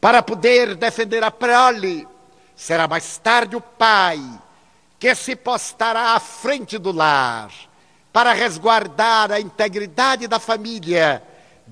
para 0.00 0.22
poder 0.22 0.76
defender 0.76 1.22
a 1.22 1.30
prole, 1.30 2.08
será 2.56 2.88
mais 2.88 3.18
tarde 3.18 3.54
o 3.54 3.60
pai 3.60 4.18
que 4.98 5.14
se 5.14 5.36
postará 5.36 6.14
à 6.14 6.20
frente 6.20 6.78
do 6.78 6.90
lar 6.90 7.52
para 8.10 8.32
resguardar 8.32 9.30
a 9.30 9.38
integridade 9.38 10.26
da 10.26 10.38
família 10.38 11.22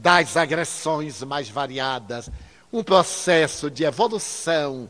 das 0.00 0.36
agressões 0.36 1.22
mais 1.22 1.48
variadas. 1.48 2.30
Um 2.72 2.82
processo 2.82 3.70
de 3.70 3.84
evolução 3.84 4.88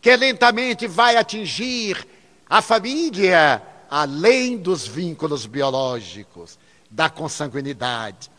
que 0.00 0.14
lentamente 0.16 0.86
vai 0.86 1.16
atingir 1.16 2.06
a 2.48 2.62
família 2.62 3.62
além 3.90 4.56
dos 4.56 4.86
vínculos 4.86 5.46
biológicos, 5.46 6.58
da 6.90 7.08
consanguinidade. 7.08 8.30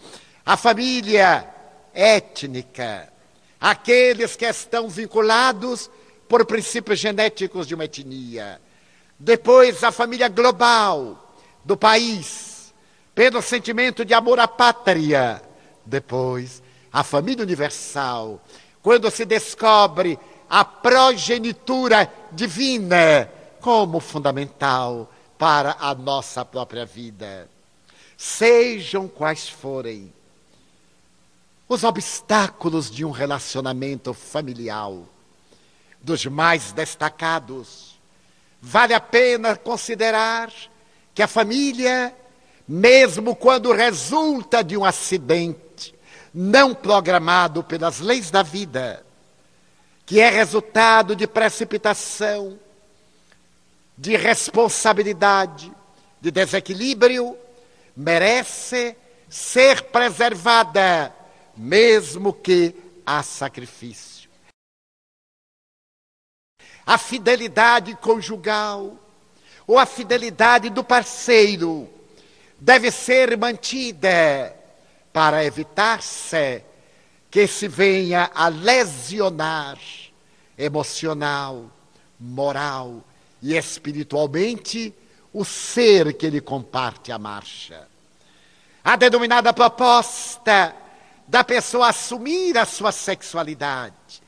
A 0.45 0.57
família 0.57 1.47
étnica, 1.93 3.11
aqueles 3.59 4.35
que 4.35 4.45
estão 4.45 4.89
vinculados 4.89 5.89
por 6.27 6.45
princípios 6.45 6.99
genéticos 6.99 7.67
de 7.67 7.75
uma 7.75 7.85
etnia. 7.85 8.61
Depois, 9.19 9.83
a 9.83 9.91
família 9.91 10.27
global 10.27 11.35
do 11.63 11.75
país, 11.75 12.73
pelo 13.15 13.41
sentimento 13.41 14.05
de 14.05 14.13
amor 14.13 14.39
à 14.39 14.47
pátria. 14.47 15.41
Depois, 15.87 16.61
a 16.91 17.01
família 17.01 17.43
universal, 17.43 18.41
quando 18.83 19.09
se 19.09 19.23
descobre 19.23 20.19
a 20.49 20.65
progenitura 20.65 22.11
divina 22.31 23.29
como 23.61 23.99
fundamental 23.99 25.11
para 25.37 25.77
a 25.79 25.95
nossa 25.95 26.43
própria 26.43 26.85
vida. 26.85 27.49
Sejam 28.17 29.07
quais 29.07 29.47
forem 29.47 30.11
os 31.69 31.83
obstáculos 31.83 32.89
de 32.89 33.05
um 33.05 33.11
relacionamento 33.11 34.13
familiar, 34.13 34.91
dos 36.01 36.25
mais 36.25 36.71
destacados, 36.71 37.99
vale 38.61 38.93
a 38.93 38.99
pena 38.99 39.55
considerar 39.55 40.51
que 41.13 41.21
a 41.21 41.27
família, 41.27 42.15
mesmo 42.67 43.35
quando 43.35 43.73
resulta 43.73 44.63
de 44.63 44.77
um 44.77 44.85
acidente 44.85 45.66
não 46.33 46.73
programado 46.73 47.63
pelas 47.63 47.99
leis 47.99 48.29
da 48.29 48.43
vida, 48.43 49.05
que 50.05 50.19
é 50.19 50.29
resultado 50.29 51.15
de 51.15 51.27
precipitação, 51.27 52.59
de 53.97 54.15
responsabilidade, 54.15 55.71
de 56.21 56.31
desequilíbrio, 56.31 57.37
merece 57.95 58.95
ser 59.29 59.83
preservada, 59.83 61.13
mesmo 61.55 62.31
que 62.31 62.75
a 63.05 63.23
sacrifício. 63.23 64.29
A 66.85 66.97
fidelidade 66.97 67.95
conjugal 67.95 68.97
ou 69.65 69.77
a 69.77 69.85
fidelidade 69.85 70.69
do 70.69 70.83
parceiro 70.83 71.89
deve 72.59 72.91
ser 72.91 73.37
mantida 73.37 74.56
para 75.17 75.43
evitar-se 75.43 76.63
que 77.31 77.47
se 77.47 77.67
venha 77.67 78.29
a 78.35 78.49
lesionar 78.49 79.79
emocional, 80.55 81.71
moral 82.19 83.03
e 83.41 83.57
espiritualmente 83.57 84.93
o 85.33 85.43
ser 85.43 86.13
que 86.13 86.27
ele 86.27 86.39
comparte 86.39 87.11
a 87.11 87.17
marcha. 87.17 87.87
A 88.83 88.95
denominada 88.95 89.51
proposta 89.53 90.75
da 91.27 91.43
pessoa 91.43 91.89
assumir 91.89 92.55
a 92.55 92.65
sua 92.67 92.91
sexualidade, 92.91 94.21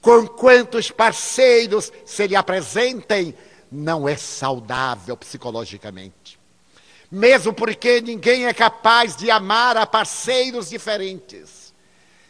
com 0.00 0.24
quantos 0.24 0.88
parceiros 0.88 1.92
se 2.06 2.28
lhe 2.28 2.36
apresentem, 2.36 3.34
não 3.72 4.08
é 4.08 4.16
saudável 4.16 5.16
psicologicamente. 5.16 6.17
Mesmo 7.10 7.52
porque 7.52 8.00
ninguém 8.00 8.46
é 8.46 8.52
capaz 8.52 9.16
de 9.16 9.30
amar 9.30 9.76
a 9.76 9.86
parceiros 9.86 10.68
diferentes. 10.68 11.72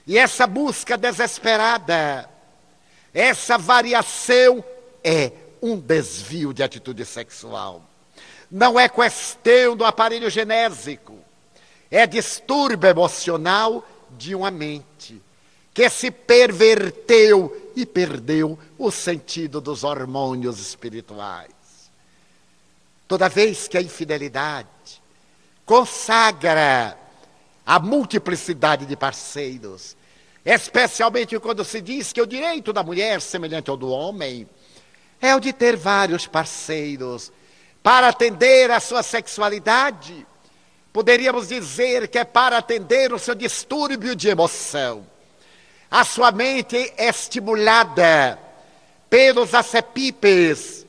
E 0.07 0.17
essa 0.17 0.47
busca 0.47 0.97
desesperada, 0.97 2.29
essa 3.13 3.59
variação 3.59 4.65
é 5.03 5.33
um 5.61 5.79
desvio 5.79 6.55
de 6.55 6.63
atitude 6.63 7.05
sexual. 7.05 7.83
Não 8.51 8.79
é 8.79 8.89
questão 8.89 9.77
do 9.77 9.85
aparelho 9.85 10.31
genésico, 10.31 11.19
é 11.91 12.07
distúrbio 12.07 12.89
emocional 12.89 13.87
de 14.17 14.35
uma 14.35 14.51
mente 14.51 15.21
que 15.75 15.89
se 15.91 16.11
perverteu 16.11 17.73
e 17.77 17.87
perdeu 17.87 18.59
o 18.77 18.91
sentido 18.91 19.61
dos 19.61 19.85
hormônios 19.85 20.59
espirituais. 20.59 21.58
Toda 23.09 23.27
vez 23.27 23.67
que 23.67 23.79
a 23.79 23.81
infidelidade 23.81 24.69
consagra 25.65 26.97
a 27.65 27.79
multiplicidade 27.79 28.85
de 28.85 28.95
parceiros, 28.97 29.97
especialmente 30.45 31.39
quando 31.39 31.65
se 31.65 31.81
diz 31.81 32.13
que 32.13 32.21
o 32.21 32.27
direito 32.27 32.71
da 32.71 32.83
mulher, 32.83 33.23
semelhante 33.23 33.71
ao 33.71 33.79
do 33.79 33.89
homem, 33.89 34.47
é 35.23 35.35
o 35.35 35.41
de 35.41 35.55
ter 35.55 35.75
vários 35.75 36.27
parceiros 36.27 37.33
para 37.83 38.09
atender 38.09 38.71
a 38.71 38.79
sua 38.79 39.03
sexualidade. 39.03 40.27
Poderíamos 40.93 41.49
dizer 41.49 42.09
que 42.09 42.19
é 42.19 42.25
para 42.25 42.59
atender 42.59 43.11
o 43.13 43.19
seu 43.19 43.35
distúrbio 43.35 44.15
de 44.15 44.29
emoção. 44.29 45.07
A 45.91 46.05
sua 46.05 46.31
mente 46.31 46.77
é 46.77 47.09
estimulada 47.09 48.39
pelos 49.09 49.55
acepipes 49.55 50.87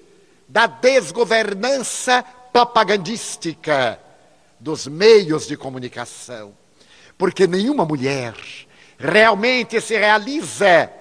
da 0.49 0.65
desgovernança 0.65 2.23
propagandística 2.51 3.99
dos 4.59 4.87
meios 4.87 5.47
de 5.47 5.55
comunicação. 5.55 6.57
Porque 7.17 7.45
nenhuma 7.45 7.85
mulher 7.85 8.33
realmente 8.97 9.79
se 9.79 9.95
realiza 9.95 10.91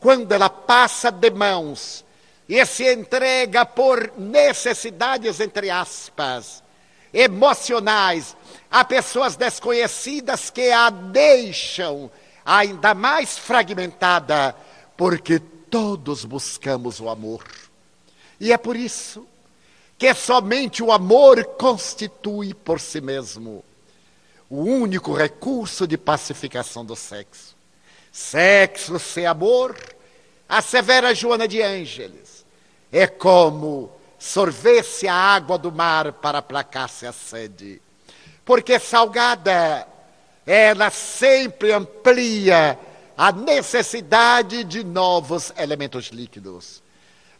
quando 0.00 0.32
ela 0.32 0.48
passa 0.48 1.10
de 1.10 1.30
mãos 1.30 2.02
e 2.48 2.64
se 2.64 2.90
entrega 2.92 3.66
por 3.66 4.12
necessidades, 4.16 5.38
entre 5.38 5.70
aspas, 5.70 6.62
emocionais, 7.12 8.36
a 8.70 8.84
pessoas 8.84 9.36
desconhecidas 9.36 10.50
que 10.50 10.70
a 10.70 10.90
deixam 10.90 12.10
ainda 12.44 12.94
mais 12.94 13.38
fragmentada, 13.38 14.54
porque 14.96 15.38
todos 15.38 16.24
buscamos 16.24 17.00
o 17.00 17.08
amor. 17.08 17.44
E 18.44 18.52
é 18.52 18.58
por 18.58 18.76
isso 18.76 19.26
que 19.96 20.12
somente 20.12 20.82
o 20.82 20.92
amor 20.92 21.42
constitui 21.56 22.52
por 22.52 22.78
si 22.78 23.00
mesmo 23.00 23.64
o 24.50 24.58
único 24.58 25.14
recurso 25.14 25.86
de 25.86 25.96
pacificação 25.96 26.84
do 26.84 26.94
sexo. 26.94 27.56
Sexo 28.12 28.98
sem 28.98 29.24
amor, 29.24 29.74
assevera 30.46 31.14
Joana 31.14 31.48
de 31.48 31.62
Ângeles 31.62 32.44
é 32.92 33.06
como 33.06 33.90
sorver-se 34.18 35.08
a 35.08 35.14
água 35.14 35.56
do 35.56 35.72
mar 35.72 36.12
para 36.12 36.36
aplacar-se 36.36 37.06
a 37.06 37.12
sede. 37.14 37.80
Porque 38.44 38.78
salgada, 38.78 39.88
ela 40.46 40.90
sempre 40.90 41.72
amplia 41.72 42.78
a 43.16 43.32
necessidade 43.32 44.64
de 44.64 44.84
novos 44.84 45.50
elementos 45.56 46.08
líquidos. 46.08 46.83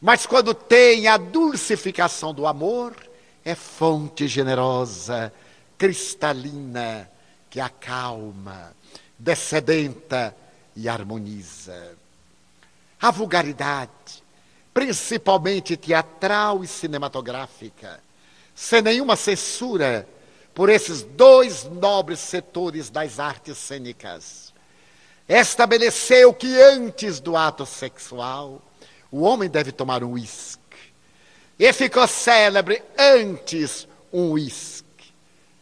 Mas 0.05 0.27
quando 0.27 0.53
tem 0.53 1.09
a 1.09 1.17
dulcificação 1.17 2.35
do 2.35 2.47
amor, 2.47 2.95
é 3.43 3.55
fonte 3.55 4.29
generosa, 4.29 5.33
cristalina, 5.79 7.11
que 7.49 7.59
acalma, 7.59 8.77
descedenta 9.19 10.37
e 10.77 10.91
harmoniza. 10.91 11.97
A 13.01 13.11
vulgaridade, 13.11 14.23
principalmente 14.75 15.75
teatral 15.75 16.63
e 16.63 16.67
cinematográfica, 16.67 17.99
sem 18.55 18.83
nenhuma 18.83 19.17
censura 19.17 20.07
por 20.53 20.69
esses 20.69 21.01
dois 21.01 21.65
nobres 21.65 22.19
setores 22.19 22.91
das 22.91 23.19
artes 23.19 23.57
cênicas. 23.57 24.53
Estabeleceu 25.27 26.35
que 26.35 26.61
antes 26.61 27.21
do 27.21 27.39
ato 27.39 27.65
sexual, 27.65 28.61
o 29.15 29.23
homem 29.23 29.49
deve 29.49 29.73
tomar 29.73 30.03
um 30.03 30.13
uísque. 30.13 30.61
E 31.59 31.73
ficou 31.73 32.07
célebre 32.09 32.83
antes 32.99 33.87
um 34.13 34.33
uísque, 34.33 34.85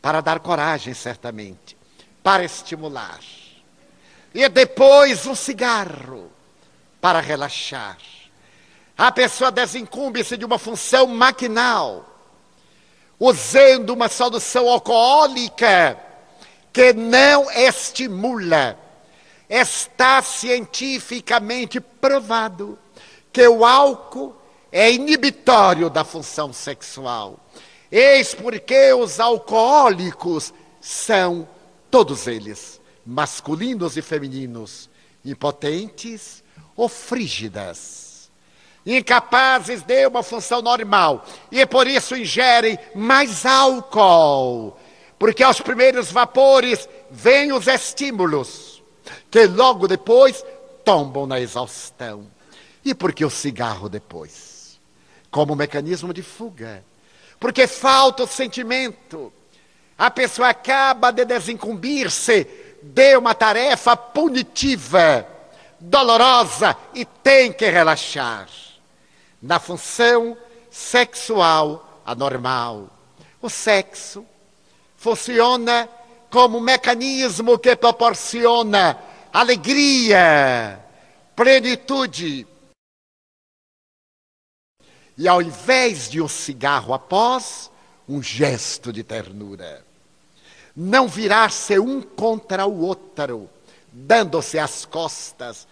para 0.01 0.21
dar 0.21 0.41
coragem, 0.41 0.95
certamente, 0.95 1.77
para 2.23 2.45
estimular. 2.45 3.21
E 4.35 4.49
depois 4.49 5.27
um 5.27 5.35
cigarro, 5.35 6.31
para 7.01 7.21
relaxar 7.21 7.99
a 8.97 9.11
pessoa 9.11 9.51
desincumbe-se 9.51 10.37
de 10.37 10.45
uma 10.45 10.59
função 10.59 11.07
maquinal, 11.09 12.07
usando 13.19 13.91
uma 13.91 14.09
solução 14.09 14.69
alcoólica 14.69 15.99
que 16.73 16.93
não 16.93 17.51
estimula. 17.51 18.79
Está 19.49 20.23
cientificamente 20.23 21.81
provado 21.81 22.79
que 23.33 23.47
o 23.49 23.65
álcool 23.65 24.35
é 24.71 24.93
inibitório 24.93 25.89
da 25.89 26.05
função 26.05 26.53
sexual. 26.53 27.39
Eis 27.91 28.35
porque 28.35 28.93
os 28.93 29.21
alcoólicos 29.21 30.53
são, 30.81 31.49
todos 31.91 32.27
eles, 32.27 32.81
masculinos 33.05 33.97
e 33.97 34.03
femininos, 34.03 34.89
impotentes 35.25 36.43
ou 36.77 36.89
frígidas 36.89 38.13
incapazes 38.85 39.83
de 39.83 40.07
uma 40.07 40.23
função 40.23 40.61
normal 40.61 41.25
e 41.51 41.65
por 41.67 41.87
isso 41.87 42.17
ingerem 42.17 42.79
mais 42.95 43.47
álcool, 43.47 44.77
porque 45.19 45.43
aos 45.43 45.61
primeiros 45.61 46.11
vapores 46.11 46.89
vêm 47.11 47.53
os 47.53 47.67
estímulos, 47.69 48.83
que 49.31 49.47
logo 49.47 49.87
depois 49.87 50.45
tombam 50.85 51.27
na 51.27 51.41
exaustão. 51.41 52.27
E 52.85 52.95
por 52.95 53.13
que 53.13 53.25
o 53.25 53.31
cigarro 53.31 53.89
depois? 53.89 54.81
Como 55.31 55.57
mecanismo 55.57 56.13
de 56.13 56.23
fuga. 56.23 56.85
Porque 57.39 57.67
falta 57.67 58.25
o 58.25 58.27
sentimento. 58.27 59.33
A 59.97 60.11
pessoa 60.11 60.49
acaba 60.49 61.11
de 61.11 61.25
desincumbir-se 61.25 62.47
de 62.83 63.17
uma 63.17 63.35
tarefa 63.35 63.97
punitiva, 63.97 65.27
dolorosa 65.79 66.77
e 66.95 67.05
tem 67.05 67.53
que 67.53 67.69
relaxar 67.69 68.49
na 69.41 69.59
função 69.61 70.37
sexual 70.71 72.03
anormal. 72.05 72.89
O 73.41 73.49
sexo 73.49 74.25
funciona 74.97 75.89
como 76.31 76.59
um 76.59 76.61
mecanismo 76.61 77.59
que 77.59 77.77
proporciona 77.77 78.99
alegria, 79.33 80.81
plenitude. 81.35 82.47
E 85.17 85.29
ao 85.29 85.43
invés 85.43 86.09
de 86.09 86.21
um 86.21 86.29
cigarro 86.29 86.95
após, 86.95 87.71
um 88.09 88.23
gesto 88.23 88.93
de 88.93 89.03
ternura. 89.03 89.85
Não 90.75 91.07
virar-se 91.07 91.79
um 91.79 92.01
contra 92.01 92.67
o 92.67 92.81
outro, 92.81 93.49
dando-se 93.93 94.59
as 94.59 94.85
costas, 94.85 95.67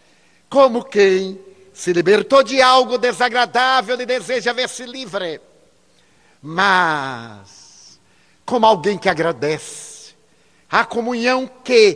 como 0.48 0.84
quem 0.84 1.40
se 1.72 1.92
libertou 1.92 2.42
de 2.42 2.60
algo 2.60 2.98
desagradável 2.98 3.98
e 4.00 4.04
deseja 4.04 4.52
ver-se 4.52 4.84
livre. 4.84 5.40
Mas, 6.42 7.98
como 8.44 8.66
alguém 8.66 8.98
que 8.98 9.08
agradece, 9.08 10.14
a 10.70 10.84
comunhão 10.84 11.50
que, 11.64 11.94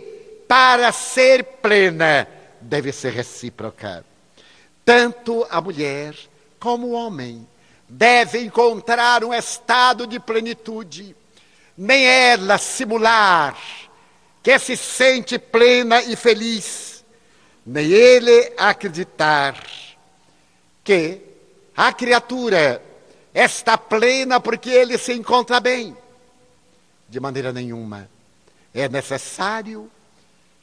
para 0.48 0.90
ser 0.92 1.44
plena, 1.44 2.26
deve 2.60 2.92
ser 2.92 3.12
recíproca. 3.12 4.04
Tanto 4.84 5.46
a 5.50 5.60
mulher 5.60 6.14
como 6.64 6.92
homem 6.92 7.46
deve 7.86 8.40
encontrar 8.40 9.22
um 9.22 9.34
estado 9.34 10.06
de 10.06 10.18
plenitude, 10.18 11.14
nem 11.76 12.06
ela 12.06 12.56
simular 12.56 13.54
que 14.42 14.58
se 14.58 14.74
sente 14.74 15.38
plena 15.38 16.00
e 16.00 16.16
feliz, 16.16 17.04
nem 17.66 17.90
ele 17.90 18.54
acreditar 18.56 19.62
que 20.82 21.20
a 21.76 21.92
criatura 21.92 22.82
está 23.34 23.76
plena 23.76 24.40
porque 24.40 24.70
ele 24.70 24.96
se 24.96 25.12
encontra 25.12 25.60
bem. 25.60 25.94
De 27.06 27.20
maneira 27.20 27.52
nenhuma. 27.52 28.08
É 28.72 28.88
necessário 28.88 29.90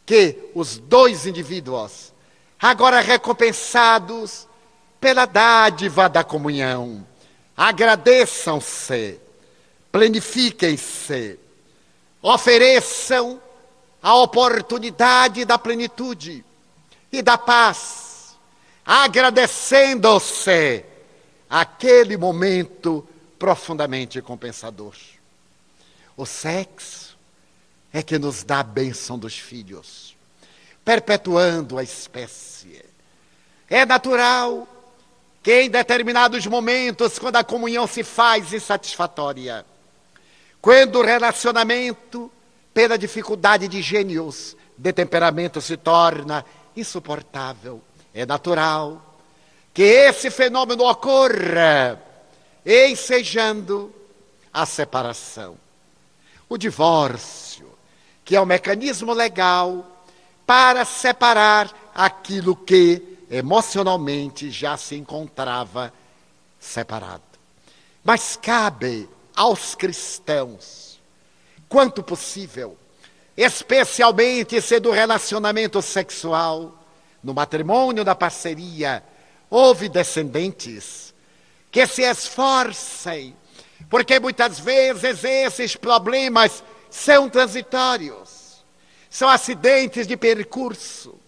que 0.03 0.49
os 0.55 0.79
dois 0.79 1.27
indivíduos, 1.27 2.11
agora 2.59 3.01
recompensados 3.01 4.49
pela 5.01 5.25
dádiva 5.25 6.07
da 6.07 6.23
comunhão, 6.23 7.05
agradeçam-se, 7.57 9.19
planifiquem-se, 9.91 11.39
ofereçam 12.21 13.41
a 14.01 14.15
oportunidade 14.15 15.43
da 15.43 15.57
plenitude 15.57 16.45
e 17.11 17.23
da 17.23 17.35
paz, 17.35 18.37
agradecendo-se 18.85 20.85
aquele 21.49 22.15
momento 22.15 23.05
profundamente 23.39 24.21
compensador. 24.21 24.93
O 26.15 26.27
sexo 26.27 27.17
é 27.91 28.03
que 28.03 28.19
nos 28.19 28.43
dá 28.43 28.59
a 28.59 28.63
bênção 28.63 29.17
dos 29.17 29.37
filhos, 29.37 30.15
perpetuando 30.85 31.79
a 31.79 31.83
espécie. 31.83 32.85
É 33.67 33.85
natural 33.85 34.67
que 35.41 35.61
em 35.61 35.69
determinados 35.69 36.45
momentos, 36.45 37.17
quando 37.17 37.37
a 37.37 37.43
comunhão 37.43 37.87
se 37.87 38.03
faz 38.03 38.53
insatisfatória, 38.53 39.65
quando 40.61 40.99
o 40.99 41.03
relacionamento, 41.03 42.31
pela 42.73 42.97
dificuldade 42.97 43.67
de 43.67 43.81
gênios, 43.81 44.55
de 44.77 44.93
temperamento, 44.93 45.59
se 45.59 45.77
torna 45.77 46.45
insuportável, 46.75 47.81
é 48.13 48.25
natural 48.25 49.11
que 49.73 49.81
esse 49.81 50.29
fenômeno 50.29 50.83
ocorra, 50.83 51.99
ensejando 52.65 53.93
a 54.53 54.65
separação. 54.65 55.57
O 56.47 56.57
divórcio, 56.57 57.71
que 58.23 58.35
é 58.35 58.39
o 58.39 58.43
um 58.43 58.45
mecanismo 58.45 59.13
legal 59.13 60.03
para 60.45 60.83
separar 60.83 61.91
aquilo 61.95 62.55
que 62.55 63.10
emocionalmente 63.31 64.51
já 64.51 64.75
se 64.75 64.95
encontrava 64.95 65.93
separado. 66.59 67.23
Mas 68.03 68.35
cabe 68.35 69.09
aos 69.33 69.73
cristãos, 69.73 70.99
quanto 71.69 72.03
possível, 72.03 72.77
especialmente 73.37 74.61
se 74.61 74.81
do 74.81 74.91
relacionamento 74.91 75.81
sexual, 75.81 76.77
no 77.23 77.33
matrimônio, 77.33 78.03
da 78.03 78.13
parceria, 78.13 79.01
houve 79.49 79.87
descendentes 79.87 81.13
que 81.71 81.87
se 81.87 82.01
esforcem, 82.01 83.33
porque 83.89 84.19
muitas 84.19 84.59
vezes 84.59 85.23
esses 85.23 85.77
problemas 85.77 86.61
são 86.89 87.29
transitórios, 87.29 88.65
são 89.09 89.29
acidentes 89.29 90.05
de 90.05 90.17
percurso, 90.17 91.20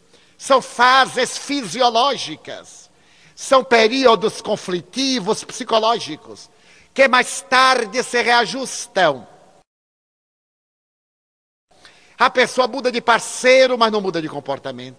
são 0.44 0.62
fases 0.62 1.38
fisiológicas, 1.38 2.91
são 3.34 3.64
períodos 3.64 4.41
conflitivos 4.41 5.41
psicológicos, 5.41 6.50
que 6.94 7.08
mais 7.08 7.39
tarde 7.44 8.04
se 8.04 8.22
reajustam. 8.22 9.26
A 12.20 12.30
pessoa 12.30 12.68
muda 12.68 12.91
de 12.91 13.00
parceiro, 13.00 13.78
mas 13.78 13.89
não 13.89 14.02
muda 14.02 14.22
de 14.22 14.28
comportamento. 14.28 14.98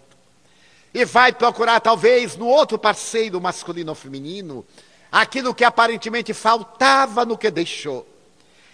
E 0.95 1.05
vai 1.05 1.30
procurar, 1.30 1.78
talvez, 1.78 2.36
no 2.36 2.47
outro 2.47 2.78
parceiro, 2.78 3.38
masculino 3.38 3.90
ou 3.90 3.95
feminino, 3.95 4.64
aquilo 5.12 5.55
que 5.55 5.62
aparentemente 5.62 6.32
faltava 6.32 7.26
no 7.26 7.36
que 7.36 7.51
deixou. 7.51 8.09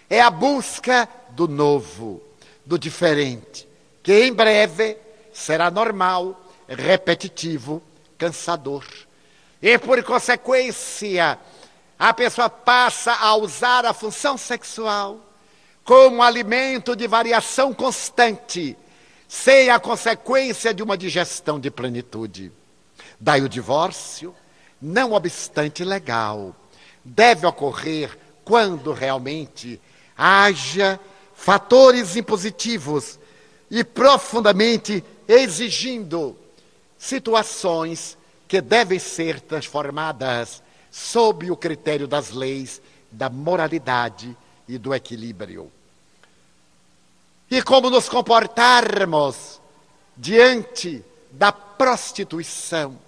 É 0.09 0.21
a 0.21 0.31
busca 0.31 1.09
do 1.31 1.49
novo, 1.49 2.23
do 2.65 2.79
diferente, 2.79 3.69
que 4.05 4.25
em 4.25 4.33
breve 4.33 4.97
será 5.33 5.69
normal 5.69 6.40
repetitivo, 6.71 7.83
cansador. 8.17 8.85
E 9.61 9.77
por 9.77 10.03
consequência, 10.05 11.39
a 11.99 12.15
pessoa 12.15 12.49
passa 12.49 13.13
a 13.13 13.35
usar 13.37 13.85
a 13.85 13.93
função 13.93 14.39
sexual 14.39 15.21
como 15.85 16.23
alimento 16.23 16.95
de 16.95 17.07
variação 17.09 17.75
constante, 17.75 18.77
sem 19.29 19.71
a 19.71 19.81
consequência 19.81 20.73
de 20.73 20.83
uma 20.83 20.97
digestão 20.97 21.59
de 21.59 21.71
plenitude. 21.71 22.53
Daí 23.19 23.43
o 23.43 23.49
divórcio, 23.49 24.35
não 24.81 25.13
obstante 25.13 25.85
legal, 25.85 26.55
deve 27.05 27.47
ocorrer 27.47 28.17
quando 28.45 28.93
realmente 28.93 29.81
haja 30.17 30.99
fatores 31.35 32.17
impositivos 32.17 33.19
e 33.71 33.83
profundamente 33.83 35.05
exigindo 35.27 36.37
situações 37.01 38.19
que 38.47 38.61
devem 38.61 38.99
ser 38.99 39.41
transformadas 39.41 40.63
sob 40.91 41.51
o 41.51 41.57
critério 41.57 42.07
das 42.07 42.31
leis, 42.31 42.83
da 43.11 43.31
moralidade 43.31 44.37
e 44.69 44.77
do 44.77 44.95
equilíbrio. 44.95 45.73
E 47.51 47.63
como 47.63 47.89
nos 47.89 48.07
comportarmos 48.07 49.61
diante 50.15 51.03
da 51.31 51.51
prostituição, 51.51 52.99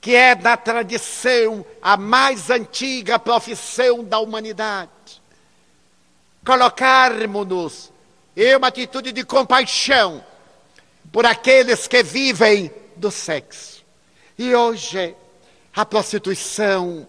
que 0.00 0.14
é 0.16 0.34
da 0.34 0.56
tradição 0.56 1.64
a 1.82 1.98
mais 1.98 2.48
antiga 2.48 3.18
profissão 3.18 4.02
da 4.02 4.18
humanidade. 4.18 4.90
Colocarmos-nos 6.44 7.92
em 8.34 8.56
uma 8.56 8.68
atitude 8.68 9.12
de 9.12 9.24
compaixão 9.24 10.24
por 11.12 11.26
aqueles 11.26 11.86
que 11.86 12.02
vivem 12.02 12.70
do 12.96 13.10
sexo. 13.10 13.84
E 14.38 14.54
hoje 14.54 15.14
a 15.74 15.84
prostituição 15.84 17.06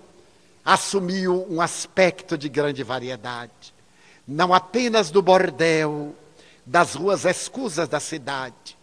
assumiu 0.64 1.46
um 1.50 1.62
aspecto 1.62 2.38
de 2.38 2.50
grande 2.50 2.84
variedade, 2.84 3.74
não 4.28 4.54
apenas 4.54 5.12
do 5.12 5.22
bordel, 5.22 6.16
das 6.66 6.96
ruas 6.96 7.26
escusas 7.26 7.88
da 7.88 8.00
cidade, 8.00 8.76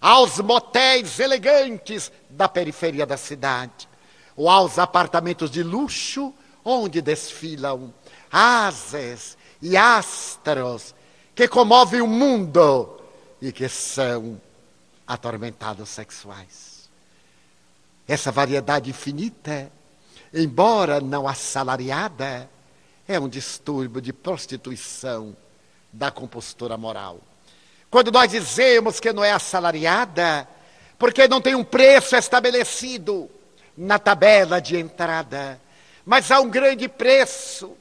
aos 0.00 0.38
motéis 0.40 1.20
elegantes 1.20 2.10
da 2.28 2.48
periferia 2.48 3.06
da 3.06 3.16
cidade, 3.16 3.88
ou 4.36 4.48
aos 4.48 4.78
apartamentos 4.78 5.50
de 5.50 5.62
luxo 5.62 6.34
onde 6.64 7.00
desfilam 7.00 7.92
ases 8.30 9.36
e 9.62 9.76
astros 9.76 10.94
que 11.34 11.46
comovem 11.46 12.00
o 12.00 12.06
mundo 12.06 13.00
e 13.40 13.52
que 13.52 13.68
são 13.68 14.40
atormentados 15.12 15.88
sexuais. 15.88 16.88
Essa 18.06 18.30
variedade 18.30 18.90
infinita, 18.90 19.70
embora 20.32 21.00
não 21.00 21.26
assalariada, 21.26 22.48
é 23.06 23.18
um 23.18 23.28
distúrbio 23.28 24.00
de 24.00 24.12
prostituição 24.12 25.36
da 25.92 26.10
compostura 26.10 26.76
moral. 26.76 27.20
Quando 27.90 28.12
nós 28.12 28.30
dizemos 28.30 29.00
que 29.00 29.12
não 29.12 29.24
é 29.24 29.32
assalariada, 29.32 30.48
porque 30.98 31.26
não 31.26 31.40
tem 31.40 31.54
um 31.54 31.64
preço 31.64 32.14
estabelecido 32.14 33.28
na 33.76 33.98
tabela 33.98 34.60
de 34.60 34.76
entrada, 34.76 35.60
mas 36.06 36.30
há 36.30 36.40
um 36.40 36.48
grande 36.48 36.88
preço 36.88 37.76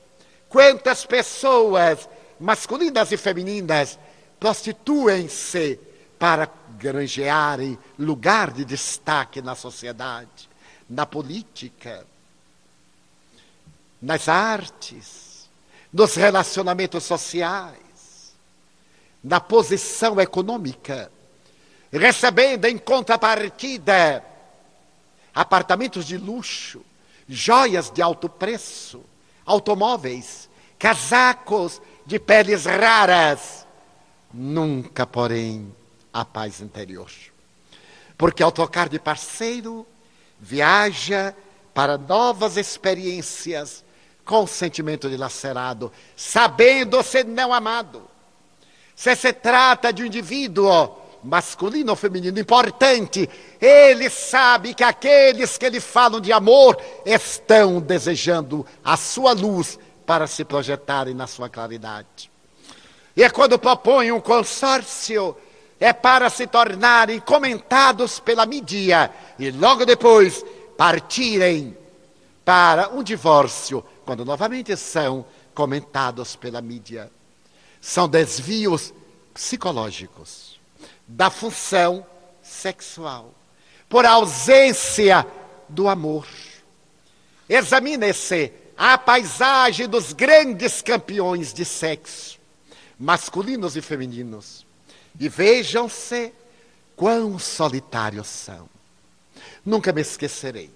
Quantas 0.49 1.05
pessoas, 1.05 2.09
masculinas 2.39 3.11
e 3.11 3.17
femininas, 3.17 3.99
prostituem-se 4.39 5.79
para 6.19 6.51
granjearem 6.77 7.79
lugar 7.97 8.51
de 8.51 8.65
destaque 8.65 9.41
na 9.41 9.55
sociedade, 9.55 10.49
na 10.89 11.05
política, 11.05 12.05
nas 14.01 14.27
artes, 14.27 15.49
nos 15.91 16.15
relacionamentos 16.15 17.05
sociais, 17.05 18.35
na 19.23 19.39
posição 19.39 20.19
econômica, 20.19 21.09
recebendo 21.91 22.65
em 22.65 22.77
contrapartida 22.77 24.23
apartamentos 25.33 26.05
de 26.05 26.17
luxo, 26.17 26.83
joias 27.27 27.89
de 27.89 28.01
alto 28.01 28.27
preço, 28.27 29.01
automóveis, 29.45 30.49
casacos 30.77 31.81
de 32.05 32.19
peles 32.19 32.65
raras. 32.65 33.65
Nunca, 34.33 35.07
porém, 35.07 35.73
a 36.13 36.25
paz 36.25 36.61
interior. 36.61 37.11
Porque 38.17 38.43
ao 38.43 38.51
trocar 38.51 38.89
de 38.89 38.99
parceiro, 38.99 39.85
viaja 40.39 41.35
para 41.73 41.97
novas 41.97 42.57
experiências 42.57 43.83
com 44.25 44.43
o 44.43 44.47
sentimento 44.47 45.09
dilacerado, 45.09 45.91
sabendo 46.15 47.01
ser 47.01 47.25
não 47.25 47.53
amado. 47.53 48.03
Se 48.95 49.15
se 49.15 49.31
trata 49.33 49.91
de 49.91 50.03
um 50.03 50.05
indivíduo 50.05 50.97
masculino 51.23 51.91
ou 51.91 51.95
feminino 51.95 52.39
importante, 52.39 53.29
ele 53.59 54.09
sabe 54.09 54.73
que 54.73 54.83
aqueles 54.83 55.57
que 55.57 55.69
lhe 55.69 55.79
falam 55.79 56.19
de 56.19 56.31
amor 56.31 56.77
estão 57.05 57.79
desejando 57.79 58.65
a 58.83 58.95
sua 58.97 59.33
luz 59.33 59.79
para 60.05 60.27
se 60.27 60.43
projetarem 60.43 61.13
na 61.13 61.27
sua 61.27 61.49
claridade. 61.49 62.31
E 63.15 63.23
é 63.23 63.29
quando 63.29 63.59
propõe 63.59 64.11
um 64.11 64.19
consórcio, 64.19 65.35
é 65.79 65.93
para 65.93 66.29
se 66.29 66.45
tornarem 66.45 67.19
comentados 67.19 68.19
pela 68.19 68.45
mídia 68.45 69.11
e 69.37 69.49
logo 69.49 69.85
depois 69.85 70.43
partirem 70.77 71.77
para 72.43 72.89
um 72.89 73.03
divórcio, 73.03 73.83
quando 74.05 74.25
novamente 74.25 74.75
são 74.75 75.25
comentados 75.53 76.35
pela 76.35 76.61
mídia. 76.61 77.11
São 77.79 78.09
desvios 78.09 78.93
psicológicos 79.33 80.59
da 81.07 81.29
função 81.29 82.05
sexual, 82.41 83.33
por 83.87 84.05
ausência 84.05 85.25
do 85.67 85.87
amor. 85.87 86.27
Examine-se 87.47 88.51
a 88.77 88.97
paisagem 88.97 89.87
dos 89.87 90.13
grandes 90.13 90.81
campeões 90.81 91.53
de 91.53 91.65
sexo, 91.65 92.39
masculinos 92.97 93.75
e 93.75 93.81
femininos, 93.81 94.65
e 95.19 95.27
vejam-se 95.27 96.31
quão 96.95 97.37
solitários 97.37 98.27
são. 98.27 98.69
Nunca 99.65 99.91
me 99.91 100.01
esquecerei 100.01 100.69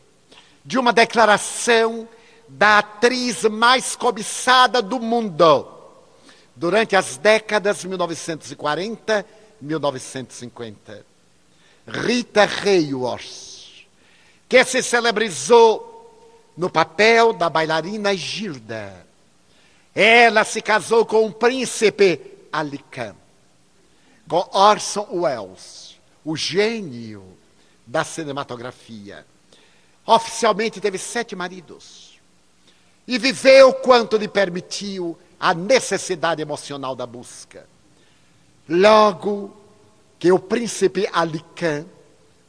de 0.65 0.77
uma 0.77 0.93
declaração 0.93 2.07
da 2.47 2.79
atriz 2.79 3.43
mais 3.43 3.95
cobiçada 3.95 4.81
do 4.81 4.99
mundo 4.99 5.67
durante 6.55 6.95
as 6.95 7.17
décadas 7.17 7.83
1940 7.83 9.25
1950. 9.63 11.05
Rita 11.87 12.43
Hayworth, 12.43 13.85
que 14.47 14.63
se 14.63 14.83
celebrizou 14.83 15.89
no 16.55 16.69
papel 16.69 17.33
da 17.33 17.49
bailarina 17.49 18.15
Gilda. 18.15 19.05
Ela 19.95 20.43
se 20.43 20.61
casou 20.61 21.05
com 21.05 21.25
o 21.25 21.31
príncipe 21.31 22.19
Alicant, 22.51 23.15
com 23.15 23.22
Orson 24.29 25.07
Welles, 25.11 25.99
o 26.23 26.35
gênio 26.35 27.23
da 27.85 28.03
cinematografia. 28.03 29.25
Oficialmente 30.05 30.81
teve 30.81 30.97
sete 30.97 31.35
maridos. 31.35 32.19
E 33.07 33.17
viveu 33.17 33.73
quanto 33.73 34.17
lhe 34.17 34.27
permitiu 34.27 35.17
a 35.39 35.53
necessidade 35.53 36.41
emocional 36.41 36.95
da 36.95 37.05
busca. 37.05 37.67
Logo 38.67 39.53
que 40.17 40.31
o 40.31 40.39
príncipe 40.39 41.07
Alicã 41.11 41.85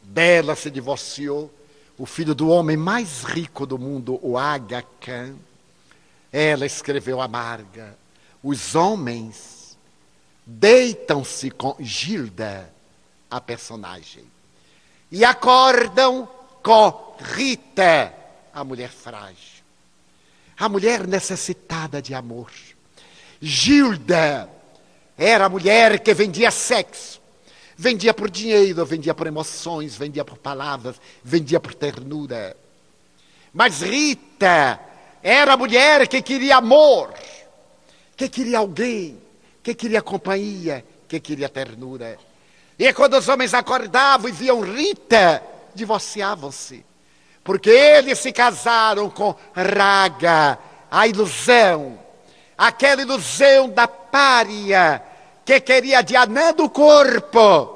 dela 0.01 0.55
se 0.55 0.71
divorciou, 0.71 1.51
o 1.99 2.07
filho 2.07 2.35
do 2.35 2.49
homem 2.49 2.77
mais 2.77 3.25
rico 3.25 3.67
do 3.67 3.79
mundo, 3.79 4.19
o 4.23 4.39
Aga 4.39 4.85
Khan, 5.01 5.35
ela 6.33 6.67
escreveu 6.67 7.21
amarga: 7.21 7.97
os 8.43 8.75
homens 8.75 9.54
deitam-se 10.47 11.51
com 11.51 11.77
Gilda, 11.81 12.73
a 13.31 13.41
personagem, 13.41 14.25
e 15.11 15.25
acordam 15.25 16.29
com 16.63 17.17
Rita, 17.19 18.13
a 18.53 18.65
mulher 18.65 18.91
frágil, 18.91 19.63
a 20.59 20.69
mulher 20.69 21.07
necessitada 21.07 22.01
de 22.01 22.15
amor. 22.15 22.51
Gilda, 23.41 24.49
era 25.17 25.47
a 25.47 25.49
mulher 25.49 26.01
que 26.01 26.13
vendia 26.15 26.51
sexo. 26.51 27.23
Vendia 27.77 28.15
por 28.15 28.31
dinheiro, 28.31 28.85
vendia 28.87 29.15
por 29.15 29.27
emoções, 29.27 29.97
vendia 29.97 30.25
por 30.25 30.39
palavras, 30.39 30.97
vendia 31.25 31.59
por 31.59 31.75
ternura. 31.75 32.57
Mas 33.53 33.83
Rita 33.83 34.81
era 35.23 35.55
a 35.55 35.57
mulher 35.57 36.07
que 36.07 36.23
queria 36.23 36.57
amor, 36.59 37.13
que 38.17 38.29
queria 38.29 38.59
alguém, 38.59 39.19
que 39.65 39.75
queria 39.75 40.03
companhia, 40.03 40.85
que 41.09 41.19
queria 41.19 41.49
ternura. 41.49 42.19
E 42.79 42.93
quando 42.93 43.17
os 43.17 43.27
homens 43.29 43.55
acordavam 43.55 44.29
e 44.29 44.33
viam 44.33 44.61
Rita, 44.61 45.43
divorciavam-se. 45.75 46.85
Porque 47.43 47.71
eles 47.71 48.19
se 48.19 48.31
casaram 48.31 49.09
com 49.09 49.35
Raga, 49.55 50.59
a 50.91 51.09
ilusão, 51.09 51.99
aquela 52.59 53.01
ilusão 53.01 53.71
da 53.71 53.89
pária 53.89 55.03
que 55.47 55.59
queria 55.61 56.01
adianar 56.01 56.55
do 56.55 56.69
corpo 56.69 57.71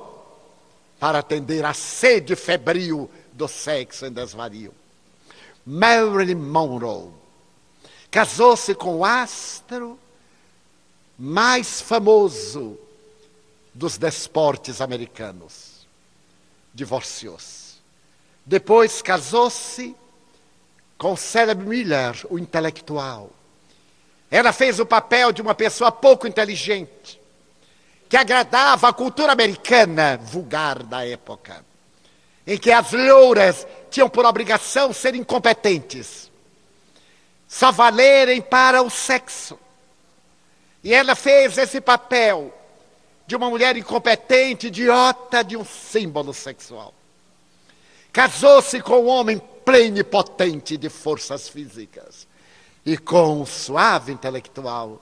para 1.01 1.20
atender 1.20 1.64
a 1.64 1.72
sede 1.72 2.36
febril 2.36 3.11
do 3.32 3.49
sexo 3.49 4.05
em 4.05 4.12
desvario. 4.12 4.74
Marilyn 5.64 6.34
Monroe 6.34 7.11
casou-se 8.11 8.74
com 8.74 8.99
o 8.99 9.05
astro 9.05 9.99
mais 11.18 11.80
famoso 11.80 12.78
dos 13.74 13.98
desportes 13.98 14.80
americanos. 14.80 15.86
Divorciou-se. 16.72 17.78
Depois 18.46 19.02
casou-se 19.02 19.96
com 20.96 21.16
Celebre 21.16 21.66
Miller, 21.66 22.26
o 22.30 22.38
intelectual. 22.38 23.30
Ela 24.30 24.52
fez 24.52 24.78
o 24.78 24.86
papel 24.86 25.32
de 25.32 25.42
uma 25.42 25.54
pessoa 25.54 25.90
pouco 25.90 26.26
inteligente, 26.26 27.20
que 28.08 28.16
agradava 28.16 28.88
a 28.88 28.92
cultura 28.92 29.32
americana 29.32 30.18
vulgar 30.18 30.82
da 30.82 31.06
época, 31.06 31.64
em 32.46 32.56
que 32.58 32.70
as 32.70 32.92
louras 32.92 33.66
tinham 33.90 34.08
por 34.08 34.24
obrigação 34.24 34.92
ser 34.92 35.14
incompetentes, 35.14 36.30
só 37.46 37.72
valerem 37.72 38.40
para 38.40 38.82
o 38.82 38.90
sexo. 38.90 39.58
E 40.83 40.95
ela 40.95 41.14
fez 41.14 41.59
esse 41.59 41.81
papel 41.81 42.55
de 43.26 43.37
uma 43.37 43.51
mulher 43.51 43.76
incompetente, 43.76 44.68
idiota, 44.68 45.43
de 45.43 45.57
um 45.57 45.64
símbolo 45.64 46.33
sexual. 46.33 46.95
Casou-se 48.12 48.81
com 48.81 49.01
um 49.05 49.09
homem 49.09 49.39
plenipotente 49.64 50.76
de 50.76 50.89
forças 50.89 51.49
físicas 51.49 52.26
e 52.87 52.97
com 52.97 53.43
um 53.43 53.47
suave 53.47 54.12
intelectual 54.12 55.01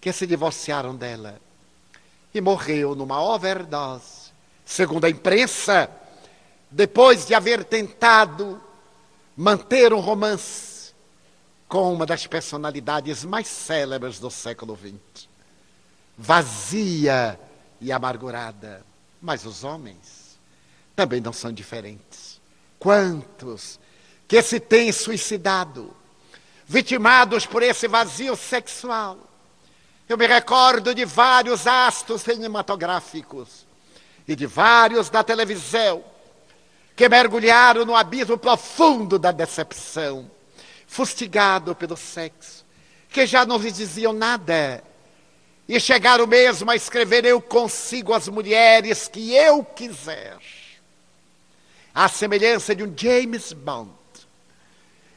que 0.00 0.12
se 0.12 0.26
divorciaram 0.26 0.94
dela 0.94 1.40
e 2.32 2.40
morreu 2.40 2.94
numa 2.94 3.20
overdose, 3.20 4.30
segundo 4.64 5.04
a 5.06 5.10
imprensa, 5.10 5.90
depois 6.70 7.26
de 7.26 7.34
haver 7.34 7.64
tentado 7.64 8.62
manter 9.36 9.92
um 9.92 9.98
romance 9.98 10.69
com 11.70 11.94
uma 11.94 12.04
das 12.04 12.26
personalidades 12.26 13.24
mais 13.24 13.46
célebres 13.46 14.18
do 14.18 14.28
século 14.28 14.76
XX. 14.76 15.28
Vazia 16.18 17.38
e 17.80 17.92
amargurada. 17.92 18.84
Mas 19.22 19.46
os 19.46 19.62
homens 19.62 20.36
também 20.96 21.20
não 21.20 21.32
são 21.32 21.52
diferentes. 21.52 22.40
Quantos 22.76 23.78
que 24.26 24.42
se 24.42 24.58
têm 24.58 24.90
suicidado 24.90 25.94
vitimados 26.66 27.46
por 27.46 27.62
esse 27.62 27.86
vazio 27.86 28.34
sexual. 28.34 29.18
Eu 30.08 30.18
me 30.18 30.26
recordo 30.26 30.92
de 30.92 31.04
vários 31.04 31.68
astros 31.68 32.22
cinematográficos 32.22 33.64
e 34.26 34.34
de 34.34 34.46
vários 34.46 35.08
da 35.08 35.22
televisão 35.22 36.02
que 36.96 37.08
mergulharam 37.08 37.84
no 37.84 37.94
abismo 37.94 38.36
profundo 38.36 39.20
da 39.20 39.30
decepção, 39.30 40.28
fustigado 40.90 41.72
pelo 41.72 41.96
sexo, 41.96 42.66
que 43.08 43.24
já 43.24 43.46
não 43.46 43.58
lhes 43.58 43.74
diziam 43.74 44.12
nada. 44.12 44.82
E 45.68 45.78
chegaram 45.78 46.26
mesmo 46.26 46.68
a 46.68 46.74
escrever: 46.74 47.24
Eu 47.24 47.40
consigo 47.40 48.12
as 48.12 48.28
mulheres 48.28 49.06
que 49.06 49.32
eu 49.32 49.64
quiser. 49.64 50.36
A 51.94 52.08
semelhança 52.08 52.74
de 52.74 52.82
um 52.82 52.92
James 52.96 53.52
Bond, 53.52 53.92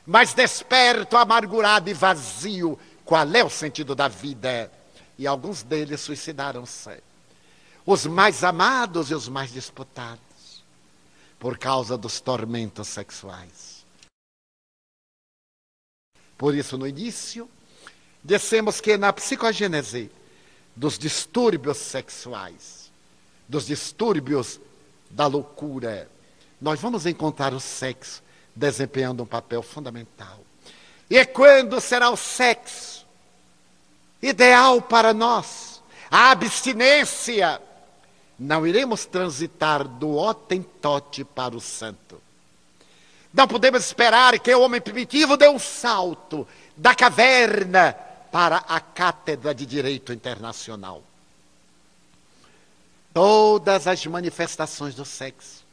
mas 0.06 0.34
desperto, 0.34 1.18
amargurado 1.18 1.90
e 1.90 1.94
vazio. 1.94 2.80
Qual 3.04 3.28
é 3.34 3.44
o 3.44 3.50
sentido 3.50 3.96
da 3.96 4.08
vida? 4.08 4.72
E 5.18 5.26
alguns 5.26 5.64
deles 5.64 6.02
suicidaram-se. 6.02 7.02
Os 7.86 8.06
mais 8.06 8.44
amados 8.44 9.12
e 9.12 9.16
os 9.16 9.28
mais 9.28 9.52
disputados, 9.52 10.64
por 11.40 11.58
causa 11.58 11.98
dos 11.98 12.22
tormentos 12.22 12.88
sexuais. 12.88 13.73
Por 16.44 16.54
isso, 16.54 16.78
no 16.78 16.86
início, 16.86 17.50
dissemos 18.22 18.82
que 18.82 18.98
na 18.98 19.14
psicogênese 19.14 20.12
dos 20.76 21.00
distúrbios 21.00 21.78
sexuais, 21.78 22.92
dos 23.48 23.66
distúrbios 23.66 24.60
da 25.10 25.26
loucura, 25.26 26.10
nós 26.60 26.82
vamos 26.82 27.06
encontrar 27.06 27.54
o 27.54 27.62
sexo 27.62 28.22
desempenhando 28.54 29.24
um 29.24 29.26
papel 29.26 29.64
fundamental. 29.64 30.42
E 31.10 31.26
quando 31.26 31.80
será 31.80 32.10
o 32.10 32.18
sexo 32.18 33.06
ideal 34.22 34.82
para 34.82 35.14
nós? 35.14 35.82
A 36.12 36.32
abstinência. 36.32 37.62
Não 38.38 38.68
iremos 38.68 39.06
transitar 39.06 39.88
do 39.88 40.18
Otentote 40.18 41.24
para 41.24 41.56
o 41.56 41.62
santo. 41.62 42.22
Não 43.34 43.48
podemos 43.48 43.84
esperar 43.84 44.38
que 44.40 44.54
o 44.54 44.62
homem 44.62 44.80
primitivo 44.80 45.36
dê 45.36 45.50
um 45.50 45.58
salto 45.58 46.48
da 46.78 46.94
caverna 46.94 47.94
para 48.32 48.58
a 48.58 48.80
cátedra 48.80 49.54
de 49.56 49.66
direito 49.66 50.14
internacional. 50.14 51.02
Todas 53.14 53.88
as 53.88 54.06
manifestações 54.06 54.96
do 54.96 55.06
sexo 55.06 55.64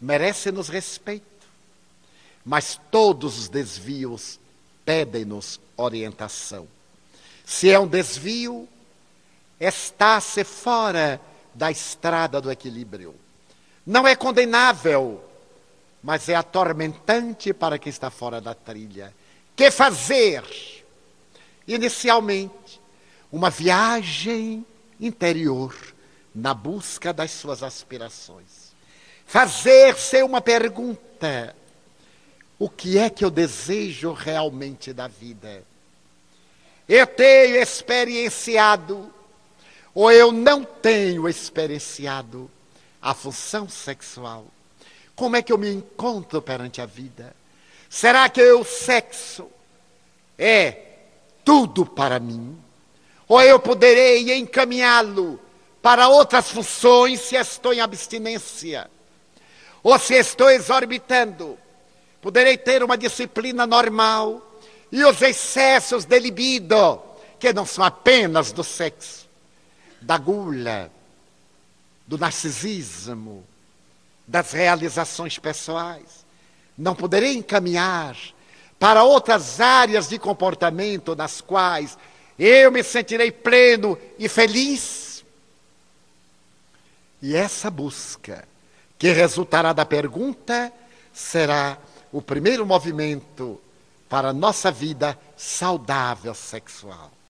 merecem-nos 0.00 0.68
respeito, 0.68 1.24
mas 2.44 2.80
todos 2.90 3.38
os 3.38 3.48
desvios 3.48 4.38
pedem-nos 4.84 5.60
orientação. 5.76 6.66
Se 7.44 7.70
é 7.70 7.78
um 7.78 7.86
desvio, 7.86 8.68
está-se 9.58 10.42
fora 10.42 11.20
da 11.54 11.70
estrada 11.70 12.40
do 12.40 12.50
equilíbrio. 12.50 13.14
Não 13.86 14.06
é 14.06 14.16
condenável, 14.16 15.22
mas 16.02 16.28
é 16.28 16.34
atormentante 16.34 17.52
para 17.52 17.78
quem 17.78 17.90
está 17.90 18.10
fora 18.10 18.40
da 18.40 18.54
trilha. 18.54 19.14
Que 19.54 19.70
fazer? 19.70 20.42
Inicialmente, 21.66 22.80
uma 23.30 23.50
viagem 23.50 24.64
interior 24.98 25.74
na 26.34 26.54
busca 26.54 27.12
das 27.12 27.30
suas 27.30 27.62
aspirações. 27.62 28.72
Fazer-se 29.26 30.22
uma 30.22 30.40
pergunta: 30.40 31.54
o 32.58 32.68
que 32.68 32.98
é 32.98 33.10
que 33.10 33.24
eu 33.24 33.30
desejo 33.30 34.12
realmente 34.12 34.92
da 34.92 35.06
vida? 35.06 35.62
Eu 36.88 37.06
tenho 37.06 37.56
experienciado, 37.56 39.12
ou 39.94 40.10
eu 40.10 40.32
não 40.32 40.64
tenho 40.64 41.28
experienciado, 41.28 42.50
a 43.00 43.14
função 43.14 43.68
sexual? 43.68 44.46
Como 45.20 45.36
é 45.36 45.42
que 45.42 45.52
eu 45.52 45.58
me 45.58 45.70
encontro 45.70 46.40
perante 46.40 46.80
a 46.80 46.86
vida? 46.86 47.36
Será 47.90 48.26
que 48.30 48.42
o 48.52 48.64
sexo 48.64 49.50
é 50.38 50.94
tudo 51.44 51.84
para 51.84 52.18
mim? 52.18 52.58
Ou 53.28 53.42
eu 53.42 53.60
poderei 53.60 54.34
encaminhá-lo 54.38 55.38
para 55.82 56.08
outras 56.08 56.50
funções 56.50 57.20
se 57.20 57.36
estou 57.36 57.74
em 57.74 57.80
abstinência? 57.80 58.90
Ou 59.82 59.98
se 59.98 60.14
estou 60.14 60.48
exorbitando? 60.48 61.58
Poderei 62.22 62.56
ter 62.56 62.82
uma 62.82 62.96
disciplina 62.96 63.66
normal 63.66 64.40
e 64.90 65.04
os 65.04 65.20
excessos 65.20 66.06
de 66.06 66.18
libido, 66.18 66.98
que 67.38 67.52
não 67.52 67.66
são 67.66 67.84
apenas 67.84 68.52
do 68.52 68.64
sexo, 68.64 69.28
da 70.00 70.16
gula, 70.16 70.90
do 72.06 72.16
narcisismo, 72.16 73.44
das 74.30 74.52
realizações 74.52 75.38
pessoais. 75.40 76.24
Não 76.78 76.94
poderei 76.94 77.34
encaminhar 77.34 78.16
para 78.78 79.02
outras 79.02 79.60
áreas 79.60 80.08
de 80.08 80.20
comportamento 80.20 81.16
nas 81.16 81.40
quais 81.40 81.98
eu 82.38 82.70
me 82.70 82.82
sentirei 82.84 83.32
pleno 83.32 83.98
e 84.18 84.28
feliz. 84.28 85.24
E 87.20 87.34
essa 87.34 87.70
busca, 87.70 88.46
que 88.96 89.12
resultará 89.12 89.72
da 89.72 89.84
pergunta, 89.84 90.72
será 91.12 91.76
o 92.12 92.22
primeiro 92.22 92.64
movimento 92.64 93.60
para 94.08 94.28
a 94.28 94.32
nossa 94.32 94.70
vida 94.70 95.18
saudável 95.36 96.34
sexual. 96.34 97.10